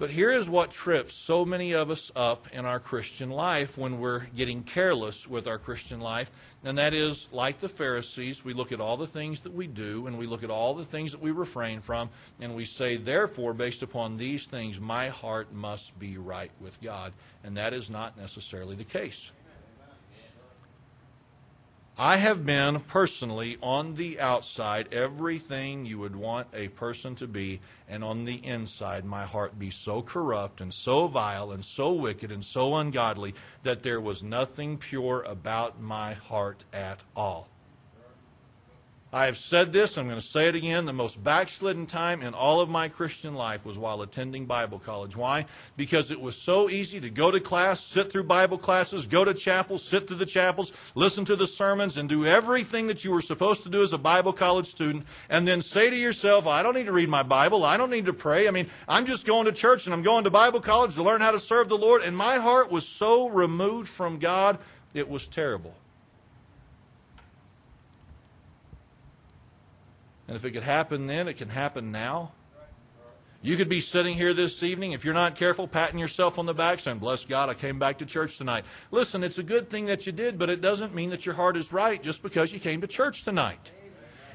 But 0.00 0.08
here 0.08 0.32
is 0.32 0.48
what 0.48 0.70
trips 0.70 1.12
so 1.12 1.44
many 1.44 1.72
of 1.72 1.90
us 1.90 2.10
up 2.16 2.48
in 2.54 2.64
our 2.64 2.80
Christian 2.80 3.28
life 3.28 3.76
when 3.76 4.00
we're 4.00 4.20
getting 4.34 4.62
careless 4.62 5.28
with 5.28 5.46
our 5.46 5.58
Christian 5.58 6.00
life. 6.00 6.30
And 6.64 6.78
that 6.78 6.94
is, 6.94 7.28
like 7.32 7.60
the 7.60 7.68
Pharisees, 7.68 8.42
we 8.42 8.54
look 8.54 8.72
at 8.72 8.80
all 8.80 8.96
the 8.96 9.06
things 9.06 9.42
that 9.42 9.52
we 9.52 9.66
do 9.66 10.06
and 10.06 10.16
we 10.16 10.26
look 10.26 10.42
at 10.42 10.48
all 10.48 10.72
the 10.72 10.86
things 10.86 11.12
that 11.12 11.20
we 11.20 11.32
refrain 11.32 11.82
from, 11.82 12.08
and 12.40 12.54
we 12.54 12.64
say, 12.64 12.96
therefore, 12.96 13.52
based 13.52 13.82
upon 13.82 14.16
these 14.16 14.46
things, 14.46 14.80
my 14.80 15.10
heart 15.10 15.52
must 15.52 15.98
be 15.98 16.16
right 16.16 16.50
with 16.62 16.80
God. 16.80 17.12
And 17.44 17.58
that 17.58 17.74
is 17.74 17.90
not 17.90 18.16
necessarily 18.16 18.76
the 18.76 18.84
case. 18.84 19.32
I 21.98 22.16
have 22.16 22.46
been 22.46 22.80
personally 22.80 23.58
on 23.62 23.94
the 23.94 24.20
outside 24.20 24.92
everything 24.92 25.84
you 25.84 25.98
would 25.98 26.16
want 26.16 26.48
a 26.54 26.68
person 26.68 27.14
to 27.16 27.26
be, 27.26 27.60
and 27.88 28.02
on 28.02 28.24
the 28.24 28.44
inside 28.46 29.04
my 29.04 29.26
heart 29.26 29.58
be 29.58 29.70
so 29.70 30.00
corrupt 30.00 30.60
and 30.60 30.72
so 30.72 31.08
vile 31.08 31.52
and 31.52 31.64
so 31.64 31.92
wicked 31.92 32.32
and 32.32 32.44
so 32.44 32.76
ungodly 32.76 33.34
that 33.64 33.82
there 33.82 34.00
was 34.00 34.22
nothing 34.22 34.78
pure 34.78 35.22
about 35.22 35.80
my 35.80 36.14
heart 36.14 36.64
at 36.72 37.02
all. 37.14 37.48
I 39.12 39.26
have 39.26 39.36
said 39.36 39.72
this, 39.72 39.98
I'm 39.98 40.06
going 40.06 40.20
to 40.20 40.24
say 40.24 40.46
it 40.46 40.54
again. 40.54 40.86
The 40.86 40.92
most 40.92 41.22
backslidden 41.22 41.86
time 41.86 42.22
in 42.22 42.32
all 42.32 42.60
of 42.60 42.70
my 42.70 42.88
Christian 42.88 43.34
life 43.34 43.66
was 43.66 43.76
while 43.76 44.02
attending 44.02 44.46
Bible 44.46 44.78
college. 44.78 45.16
Why? 45.16 45.46
Because 45.76 46.12
it 46.12 46.20
was 46.20 46.40
so 46.40 46.70
easy 46.70 47.00
to 47.00 47.10
go 47.10 47.32
to 47.32 47.40
class, 47.40 47.82
sit 47.82 48.12
through 48.12 48.24
Bible 48.24 48.56
classes, 48.56 49.06
go 49.06 49.24
to 49.24 49.34
chapels, 49.34 49.82
sit 49.82 50.06
through 50.06 50.18
the 50.18 50.26
chapels, 50.26 50.72
listen 50.94 51.24
to 51.24 51.34
the 51.34 51.48
sermons, 51.48 51.96
and 51.96 52.08
do 52.08 52.24
everything 52.24 52.86
that 52.86 53.04
you 53.04 53.10
were 53.10 53.20
supposed 53.20 53.64
to 53.64 53.68
do 53.68 53.82
as 53.82 53.92
a 53.92 53.98
Bible 53.98 54.32
college 54.32 54.66
student, 54.66 55.04
and 55.28 55.46
then 55.46 55.60
say 55.60 55.90
to 55.90 55.96
yourself, 55.96 56.46
I 56.46 56.62
don't 56.62 56.74
need 56.74 56.86
to 56.86 56.92
read 56.92 57.08
my 57.08 57.24
Bible. 57.24 57.64
I 57.64 57.76
don't 57.76 57.90
need 57.90 58.06
to 58.06 58.12
pray. 58.12 58.46
I 58.46 58.52
mean, 58.52 58.70
I'm 58.86 59.06
just 59.06 59.26
going 59.26 59.46
to 59.46 59.52
church 59.52 59.86
and 59.86 59.92
I'm 59.92 60.02
going 60.02 60.22
to 60.22 60.30
Bible 60.30 60.60
college 60.60 60.94
to 60.94 61.02
learn 61.02 61.20
how 61.20 61.32
to 61.32 61.40
serve 61.40 61.68
the 61.68 61.76
Lord. 61.76 62.02
And 62.02 62.16
my 62.16 62.36
heart 62.36 62.70
was 62.70 62.86
so 62.86 63.28
removed 63.28 63.88
from 63.88 64.20
God, 64.20 64.58
it 64.94 65.08
was 65.08 65.26
terrible. 65.26 65.74
And 70.30 70.36
if 70.36 70.44
it 70.44 70.52
could 70.52 70.62
happen 70.62 71.08
then, 71.08 71.26
it 71.26 71.38
can 71.38 71.48
happen 71.48 71.90
now. 71.90 72.30
You 73.42 73.56
could 73.56 73.68
be 73.68 73.80
sitting 73.80 74.16
here 74.16 74.32
this 74.32 74.62
evening, 74.62 74.92
if 74.92 75.04
you're 75.04 75.12
not 75.12 75.34
careful, 75.34 75.66
patting 75.66 75.98
yourself 75.98 76.38
on 76.38 76.46
the 76.46 76.54
back, 76.54 76.78
saying, 76.78 77.00
Bless 77.00 77.24
God, 77.24 77.48
I 77.48 77.54
came 77.54 77.80
back 77.80 77.98
to 77.98 78.06
church 78.06 78.38
tonight. 78.38 78.64
Listen, 78.92 79.24
it's 79.24 79.38
a 79.38 79.42
good 79.42 79.68
thing 79.68 79.86
that 79.86 80.06
you 80.06 80.12
did, 80.12 80.38
but 80.38 80.48
it 80.48 80.60
doesn't 80.60 80.94
mean 80.94 81.10
that 81.10 81.26
your 81.26 81.34
heart 81.34 81.56
is 81.56 81.72
right 81.72 82.00
just 82.00 82.22
because 82.22 82.52
you 82.52 82.60
came 82.60 82.80
to 82.80 82.86
church 82.86 83.24
tonight. 83.24 83.72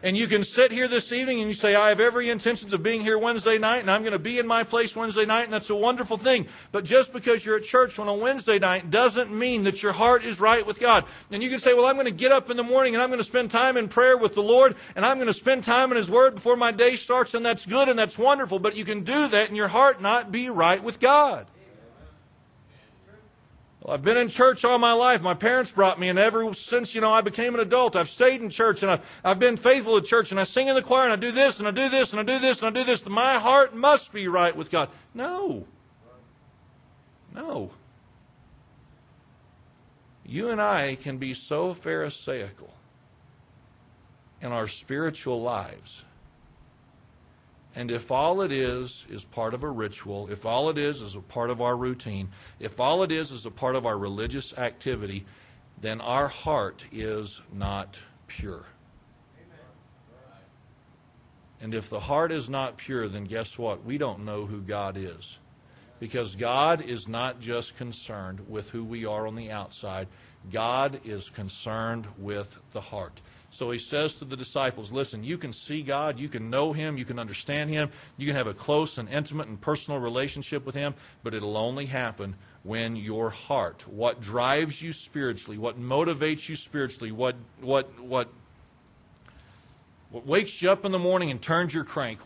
And 0.04 0.18
you 0.18 0.28
can 0.28 0.44
sit 0.44 0.72
here 0.72 0.88
this 0.88 1.12
evening 1.12 1.40
and 1.40 1.48
you 1.48 1.54
say, 1.54 1.76
I 1.76 1.90
have 1.90 2.00
every 2.00 2.30
intentions 2.30 2.74
of 2.74 2.84
being 2.84 3.02
here 3.02 3.18
Wednesday 3.18 3.58
night 3.58 3.80
and 3.80 3.90
I'm 3.90 4.02
going 4.02 4.14
to 4.14 4.20
be 4.20 4.40
in 4.40 4.46
my 4.46 4.64
place 4.64 4.96
Wednesday 4.96 5.26
night, 5.26 5.46
and 5.46 5.54
that's 5.54 5.70
a 5.70 5.76
wonderful 5.76 6.18
thing. 6.18 6.48
But 6.72 6.86
just 6.86 7.14
because 7.14 7.46
you're 7.46 7.58
at 7.58 7.64
church 7.64 7.98
on 8.00 8.08
a 8.08 8.14
Wednesday 8.14 8.60
night 8.60 8.92
doesn't 8.92 9.32
mean 9.32 9.64
that 9.64 9.82
your 9.82 9.94
heart 9.94 10.24
is 10.24 10.40
right 10.40 10.66
with 10.66 10.80
God. 10.80 11.06
And 11.32 11.42
you 11.42 11.50
can 11.50 11.60
say, 11.60 11.74
Well, 11.74 11.86
I'm 11.86 11.96
going 11.96 12.06
to 12.06 12.12
get 12.12 12.32
up 12.32 12.50
in 12.50 12.58
the 12.58 12.64
morning 12.64 12.94
and 12.94 13.02
I'm 13.02 13.10
going 13.10 13.20
to 13.20 13.24
spend 13.24 13.52
time 13.52 13.78
in 13.78 13.88
prayer 13.88 14.18
with 14.18 14.36
the 14.36 14.44
Lord 14.44 14.76
and 14.96 15.06
I'm 15.06 15.18
going 15.18 15.28
to 15.28 15.34
spend 15.34 15.64
time 15.64 15.92
in 15.92 15.98
His 15.98 16.10
Word 16.10 16.36
before 16.36 16.58
my 16.58 16.72
day 16.72 16.96
starts, 16.96 17.34
and 17.34 17.46
that's 17.46 17.66
good 17.66 17.90
and 17.90 17.98
that's 17.98 18.18
wonderful. 18.18 18.60
But 18.60 18.76
you 18.76 18.86
can 18.86 19.04
do 19.04 19.28
that 19.28 19.48
and 19.48 19.58
your 19.58 19.70
heart 19.70 20.02
not 20.02 20.32
be 20.32 20.50
right 20.50 20.84
with 20.84 21.00
God. 21.00 21.48
Well, 23.86 23.94
I've 23.94 24.04
been 24.04 24.18
in 24.18 24.30
church 24.30 24.66
all 24.66 24.80
my 24.80 24.94
life. 24.94 25.22
My 25.22 25.36
parents 25.36 25.72
brought 25.72 26.00
me, 26.00 26.10
and 26.10 26.18
ever 26.18 26.52
since, 26.56 26.96
you 26.96 27.02
know, 27.02 27.14
I 27.14 27.22
became 27.22 27.54
an 27.54 27.60
adult, 27.60 27.96
I've 27.96 28.10
stayed 28.10 28.42
in 28.42 28.50
church, 28.50 28.82
and 28.82 28.92
I've, 28.92 29.20
I've 29.24 29.38
been 29.38 29.58
faithful 29.58 30.02
to 30.02 30.06
church, 30.06 30.32
and 30.32 30.40
I 30.40 30.44
sing 30.44 30.68
in 30.68 30.74
the 30.74 30.82
choir, 30.82 31.04
and 31.04 31.14
I 31.14 31.18
do 31.18 31.32
this, 31.32 31.60
and 31.60 31.68
I 31.68 31.72
do 31.72 31.88
this, 31.88 32.12
and 32.12 32.20
I 32.20 32.24
do 32.24 32.40
this, 32.40 32.64
and 32.64 32.76
I 32.76 32.80
do 32.80 32.84
this. 32.84 33.06
My 33.06 33.36
heart 33.36 33.76
must 33.76 34.12
be 34.12 34.28
right 34.28 34.56
with 34.56 34.72
God. 34.72 34.90
No. 35.14 35.68
No. 37.32 37.70
You 40.26 40.50
and 40.50 40.60
I 40.60 40.96
can 40.96 41.20
be 41.20 41.36
so 41.36 41.76
Pharisaical 41.76 42.72
in 44.42 44.52
our 44.52 44.68
spiritual 44.68 45.44
lives 45.44 46.06
and 47.76 47.92
if 47.92 48.10
all 48.12 48.42
it 48.42 48.52
is 48.52 49.06
is 49.10 49.26
part 49.26 49.54
of 49.54 49.64
a 49.64 49.70
ritual, 49.70 50.30
if 50.32 50.46
all 50.46 50.70
it 50.70 50.78
is 50.78 51.02
is 51.02 51.16
a 51.16 51.22
part 51.22 51.50
of 51.50 51.62
our 51.62 51.76
routine, 51.76 52.30
if 52.60 52.80
all 52.80 53.04
it 53.04 53.12
is 53.12 53.32
is 53.32 53.46
a 53.46 53.52
part 53.52 53.76
of 53.76 53.86
our 53.86 53.98
religious 53.98 54.58
activity, 54.58 55.26
then 55.82 56.00
our 56.00 56.30
heart 56.30 56.86
is 56.92 57.42
not 57.52 58.00
pure. 58.28 58.66
And 61.60 61.74
if 61.74 61.90
the 61.90 62.00
heart 62.00 62.32
is 62.32 62.50
not 62.50 62.78
pure, 62.78 63.08
then 63.08 63.26
guess 63.26 63.58
what? 63.58 63.84
We 63.84 63.98
don't 63.98 64.24
know 64.24 64.46
who 64.46 64.62
God 64.62 64.98
is. 64.98 65.40
Because 66.00 66.36
God 66.36 66.82
is 66.82 67.08
not 67.08 67.40
just 67.40 67.78
concerned 67.78 68.46
with 68.50 68.70
who 68.70 68.84
we 68.84 69.06
are 69.06 69.26
on 69.28 69.36
the 69.36 69.52
outside, 69.52 70.08
God 70.52 71.00
is 71.06 71.30
concerned 71.30 72.08
with 72.18 72.58
the 72.72 72.82
heart. 72.82 73.22
So 73.56 73.72
he 73.72 73.80
says 73.80 74.16
to 74.16 74.26
the 74.26 74.36
disciples, 74.36 74.92
Listen, 74.92 75.24
you 75.24 75.38
can 75.38 75.54
see 75.54 75.82
God, 75.82 76.20
you 76.20 76.28
can 76.28 76.50
know 76.50 76.74
Him, 76.74 76.98
you 76.98 77.06
can 77.06 77.18
understand 77.18 77.70
Him, 77.70 77.90
you 78.18 78.28
can 78.28 78.36
have 78.36 78.48
a 78.48 78.54
close 78.54 78.98
and 78.98 79.08
intimate 79.08 79.48
and 79.48 79.60
personal 79.60 80.02
relationship 80.02 80.66
with 80.66 80.76
Him, 80.76 80.94
but 81.24 81.34
it'll 81.34 81.56
only 81.56 81.86
happen 81.86 82.36
when 82.64 82.98
your 82.98 83.30
heart, 83.30 83.88
what 83.88 84.20
drives 84.20 84.82
you 84.82 84.92
spiritually, 84.92 85.58
what 85.58 85.80
motivates 85.80 86.50
you 86.50 86.56
spiritually, 86.58 87.14
what, 87.14 87.38
what, 87.62 87.98
what, 88.02 88.28
what 90.10 90.26
wakes 90.26 90.62
you 90.62 90.70
up 90.70 90.84
in 90.84 90.92
the 90.92 91.00
morning 91.00 91.32
and 91.32 91.42
turns 91.42 91.74
your 91.74 91.86
crank, 91.86 92.20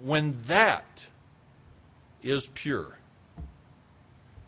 when 0.00 0.40
that 0.46 1.06
is 2.22 2.46
pure, 2.54 2.98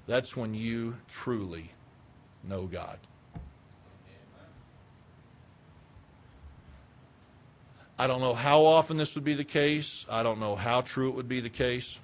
that's 0.07 0.37
when 0.37 0.55
you 0.55 0.97
truly 1.09 1.73
know 2.45 2.67
God. 2.67 2.99
I 7.99 8.07
don't 8.07 8.21
know 8.21 8.35
how 8.35 8.65
often 8.65 8.97
this 8.97 9.15
would 9.15 9.25
be 9.25 9.35
the 9.35 9.45
case. 9.45 10.05
I 10.11 10.23
don't 10.23 10.41
know 10.41 10.57
how 10.57 10.81
true 10.81 11.11
it 11.11 11.15
would 11.15 11.29
be 11.29 11.41
the 11.41 11.51
case. 11.51 12.01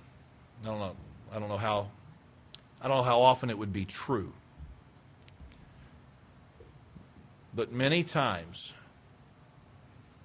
I 0.62 0.66
don't 0.66 0.78
know. 0.78 0.96
I 1.32 1.38
don't 1.38 1.48
know 1.48 1.56
how. 1.56 1.88
I 2.80 2.88
don't 2.88 2.98
know 2.98 3.02
how 3.02 3.20
often 3.20 3.50
it 3.50 3.58
would 3.58 3.72
be 3.72 3.84
true. 3.84 4.32
But 7.54 7.72
many 7.72 8.04
times, 8.04 8.74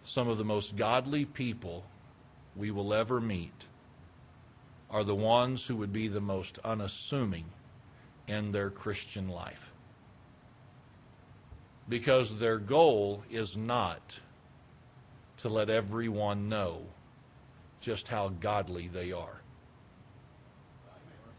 some 0.03 0.27
of 0.27 0.37
the 0.37 0.45
most 0.45 0.75
godly 0.75 1.25
people 1.25 1.83
we 2.55 2.69
will 2.69 2.93
ever 2.93 3.19
meet 3.19 3.67
are 4.91 5.03
the 5.03 5.15
ones 5.15 5.65
who 5.65 5.75
would 5.75 5.91
be 5.91 6.07
the 6.07 6.21
most 6.21 6.59
unassuming 6.63 7.45
in 8.27 8.51
their 8.51 8.69
Christian 8.69 9.27
life. 9.27 9.71
Because 11.89 12.37
their 12.37 12.59
goal 12.59 13.23
is 13.29 13.57
not 13.57 14.19
to 15.45 15.53
let 15.53 15.69
everyone 15.69 16.49
know 16.49 16.81
just 17.79 18.07
how 18.07 18.29
godly 18.29 18.87
they 18.87 19.11
are. 19.11 19.41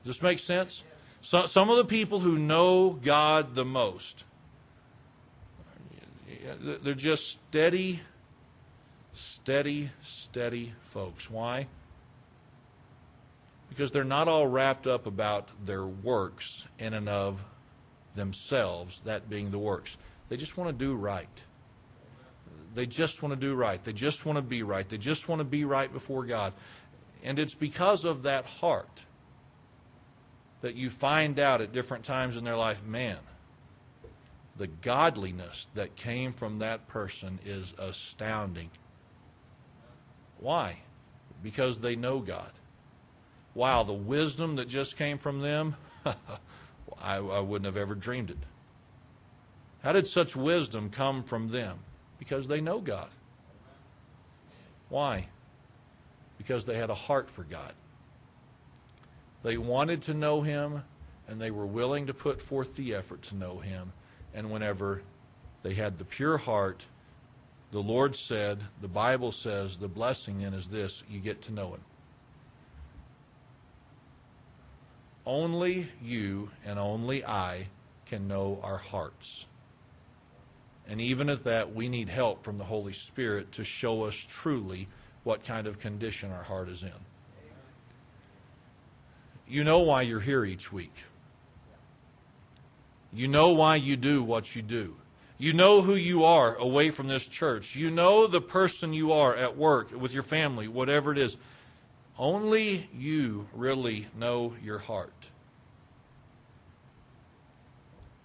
Does 0.04 0.14
this 0.14 0.22
make 0.22 0.38
sense? 0.38 0.84
So, 1.20 1.46
some 1.46 1.70
of 1.70 1.76
the 1.76 1.84
people 1.84 2.20
who 2.20 2.38
know 2.38 2.90
God 2.90 3.56
the 3.56 3.64
most, 3.64 4.22
they're 6.84 6.94
just 6.94 7.32
steady, 7.32 8.00
steady, 9.12 9.90
steady 10.02 10.72
folks. 10.82 11.28
Why? 11.28 11.66
Because 13.68 13.90
they're 13.90 14.04
not 14.04 14.28
all 14.28 14.46
wrapped 14.46 14.86
up 14.86 15.06
about 15.06 15.48
their 15.64 15.84
works 15.84 16.68
in 16.78 16.94
and 16.94 17.08
of 17.08 17.42
themselves, 18.14 19.00
that 19.04 19.28
being 19.28 19.50
the 19.50 19.58
works. 19.58 19.98
They 20.28 20.36
just 20.36 20.56
want 20.56 20.70
to 20.70 20.84
do 20.84 20.94
right. 20.94 21.42
They 22.76 22.84
just 22.84 23.22
want 23.22 23.32
to 23.32 23.40
do 23.40 23.54
right. 23.54 23.82
They 23.82 23.94
just 23.94 24.26
want 24.26 24.36
to 24.36 24.42
be 24.42 24.62
right. 24.62 24.86
They 24.86 24.98
just 24.98 25.30
want 25.30 25.40
to 25.40 25.44
be 25.44 25.64
right 25.64 25.90
before 25.90 26.26
God. 26.26 26.52
And 27.24 27.38
it's 27.38 27.54
because 27.54 28.04
of 28.04 28.24
that 28.24 28.44
heart 28.44 29.06
that 30.60 30.74
you 30.74 30.90
find 30.90 31.38
out 31.38 31.62
at 31.62 31.72
different 31.72 32.04
times 32.04 32.36
in 32.36 32.44
their 32.44 32.54
life, 32.54 32.84
man, 32.84 33.16
the 34.58 34.66
godliness 34.66 35.68
that 35.72 35.96
came 35.96 36.34
from 36.34 36.58
that 36.58 36.86
person 36.86 37.38
is 37.46 37.72
astounding. 37.78 38.68
Why? 40.38 40.80
Because 41.42 41.78
they 41.78 41.96
know 41.96 42.18
God. 42.18 42.52
Wow, 43.54 43.84
the 43.84 43.94
wisdom 43.94 44.56
that 44.56 44.68
just 44.68 44.98
came 44.98 45.16
from 45.16 45.40
them, 45.40 45.76
I, 46.04 47.16
I 47.16 47.40
wouldn't 47.40 47.64
have 47.64 47.78
ever 47.78 47.94
dreamed 47.94 48.32
it. 48.32 48.38
How 49.82 49.92
did 49.92 50.06
such 50.06 50.36
wisdom 50.36 50.90
come 50.90 51.22
from 51.22 51.48
them? 51.48 51.78
Because 52.18 52.48
they 52.48 52.60
know 52.60 52.80
God. 52.80 53.08
Why? 54.88 55.28
Because 56.38 56.64
they 56.64 56.76
had 56.76 56.90
a 56.90 56.94
heart 56.94 57.30
for 57.30 57.42
God. 57.44 57.72
They 59.42 59.58
wanted 59.58 60.02
to 60.02 60.14
know 60.14 60.42
Him, 60.42 60.82
and 61.28 61.40
they 61.40 61.50
were 61.50 61.66
willing 61.66 62.06
to 62.06 62.14
put 62.14 62.40
forth 62.40 62.74
the 62.74 62.94
effort 62.94 63.22
to 63.22 63.36
know 63.36 63.58
Him. 63.58 63.92
And 64.34 64.50
whenever 64.50 65.02
they 65.62 65.74
had 65.74 65.98
the 65.98 66.04
pure 66.04 66.36
heart, 66.36 66.86
the 67.72 67.82
Lord 67.82 68.14
said, 68.14 68.60
the 68.80 68.88
Bible 68.88 69.32
says, 69.32 69.76
the 69.76 69.88
blessing 69.88 70.42
in 70.42 70.54
is 70.54 70.68
this 70.68 71.02
you 71.10 71.20
get 71.20 71.42
to 71.42 71.52
know 71.52 71.74
Him. 71.74 71.80
Only 75.24 75.88
you 76.00 76.50
and 76.64 76.78
only 76.78 77.24
I 77.24 77.66
can 78.06 78.28
know 78.28 78.60
our 78.62 78.78
hearts. 78.78 79.46
And 80.88 81.00
even 81.00 81.28
at 81.28 81.44
that, 81.44 81.74
we 81.74 81.88
need 81.88 82.08
help 82.08 82.44
from 82.44 82.58
the 82.58 82.64
Holy 82.64 82.92
Spirit 82.92 83.52
to 83.52 83.64
show 83.64 84.04
us 84.04 84.14
truly 84.14 84.88
what 85.24 85.44
kind 85.44 85.66
of 85.66 85.80
condition 85.80 86.30
our 86.30 86.44
heart 86.44 86.68
is 86.68 86.82
in. 86.84 86.92
You 89.48 89.64
know 89.64 89.80
why 89.80 90.02
you're 90.02 90.20
here 90.20 90.44
each 90.44 90.72
week. 90.72 90.94
You 93.12 93.28
know 93.28 93.50
why 93.50 93.76
you 93.76 93.96
do 93.96 94.22
what 94.22 94.54
you 94.54 94.62
do. 94.62 94.96
You 95.38 95.52
know 95.52 95.82
who 95.82 95.94
you 95.94 96.24
are 96.24 96.54
away 96.56 96.90
from 96.90 97.08
this 97.08 97.26
church. 97.26 97.76
You 97.76 97.90
know 97.90 98.26
the 98.26 98.40
person 98.40 98.92
you 98.92 99.12
are 99.12 99.36
at 99.36 99.56
work, 99.56 99.90
with 99.92 100.12
your 100.12 100.22
family, 100.22 100.66
whatever 100.66 101.12
it 101.12 101.18
is. 101.18 101.36
Only 102.18 102.88
you 102.94 103.46
really 103.52 104.06
know 104.16 104.54
your 104.62 104.78
heart. 104.78 105.30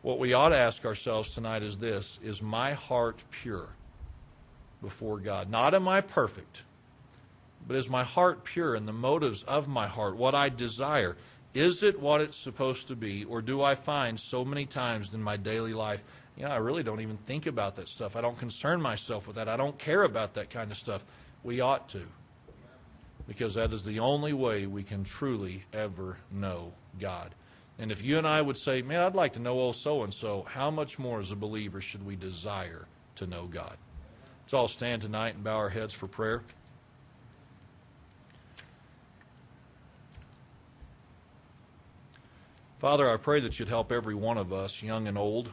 What 0.02 0.18
we 0.18 0.34
ought 0.34 0.49
to 0.49 0.58
ask 0.58 0.84
ourselves 0.84 1.34
tonight 1.34 1.62
is 1.62 1.78
this 1.78 2.20
Is 2.24 2.41
my 2.41 2.74
heart 2.74 3.24
pure 3.30 3.70
before 4.82 5.20
God? 5.20 5.49
Not 5.49 5.76
am 5.76 5.88
I 5.88 6.02
perfect, 6.02 6.64
but 7.68 7.76
is 7.76 7.88
my 7.88 8.04
heart 8.04 8.43
pure 8.43 8.74
and 8.74 8.88
the 8.88 8.93
motives 8.93 9.43
of 9.43 9.68
my 9.68 9.88
heart, 9.88 10.16
what 10.16 10.34
I 10.34 10.49
desire? 10.49 11.18
Is 11.54 11.84
it 11.84 11.99
what 11.99 12.22
it's 12.22 12.38
supposed 12.38 12.88
to 12.88 12.95
be, 12.95 13.26
or 13.26 13.41
do 13.41 13.62
I 13.62 13.76
find 13.76 14.20
so 14.20 14.45
many 14.45 14.66
times 14.66 15.14
in 15.14 15.22
my 15.22 15.36
daily 15.36 15.74
life, 15.74 16.02
you 16.38 16.45
know, 16.45 16.49
I 16.49 16.58
really 16.58 16.82
don't 16.82 17.02
even 17.02 17.18
think 17.18 17.45
about 17.45 17.76
that 17.76 17.89
stuff. 17.89 18.16
I 18.16 18.22
don't 18.22 18.38
concern 18.38 18.82
myself 18.82 19.28
with 19.28 19.36
that. 19.36 19.49
I 19.49 19.58
don't 19.58 19.78
care 19.78 20.04
about 20.04 20.36
that 20.36 20.49
kind 20.49 20.72
of 20.72 20.78
stuff. 20.78 21.04
We 21.43 21.60
ought 21.60 21.89
to, 21.89 22.04
because 23.28 23.56
that 23.56 23.74
is 23.74 23.84
the 23.84 23.99
only 23.99 24.32
way 24.32 24.66
we 24.66 24.84
can 24.84 25.04
truly 25.04 25.66
ever 25.74 26.18
know 26.32 26.72
God. 26.99 27.36
And 27.82 27.92
if 27.92 28.04
you 28.04 28.20
and 28.20 28.28
I 28.28 28.40
would 28.40 28.60
say, 28.60 28.84
man, 28.84 29.00
I'd 29.00 29.16
like 29.16 29.34
to 29.34 29.42
know 29.42 29.60
old 29.60 29.76
so 29.76 30.04
and 30.04 30.14
so, 30.14 30.46
how 30.48 30.70
much 30.70 31.00
more 31.00 31.20
as 31.20 31.32
a 31.32 31.36
believer 31.36 31.82
should 31.82 32.06
we 32.06 32.16
desire 32.16 32.86
to 33.16 33.26
know 33.26 33.48
God? 33.48 33.76
Let's 34.44 34.54
all 34.54 34.68
stand 34.68 35.02
tonight 35.02 35.34
and 35.34 35.44
bow 35.44 35.58
our 35.58 35.70
heads 35.70 35.92
for 35.92 36.06
prayer. 36.06 36.44
Father, 42.78 43.10
I 43.10 43.18
pray 43.18 43.40
that 43.40 43.58
you'd 43.58 43.68
help 43.68 43.92
every 43.92 44.16
one 44.16 44.38
of 44.38 44.54
us, 44.54 44.84
young 44.84 45.08
and 45.08 45.18
old, 45.18 45.50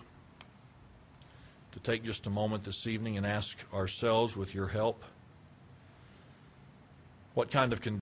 to 1.73 1.81
take 1.81 2.05
just 2.05 2.27
a 2.27 2.31
moment 2.31 2.63
this 2.63 2.87
evening 2.87 3.17
and 3.17 3.27
ask 3.27 3.57
ourselves, 3.73 4.37
with 4.37 4.55
your 4.55 4.69
help, 4.69 5.03
what 7.33 7.51
kind 7.51 7.73
of 7.73 7.81
condition 7.81 7.97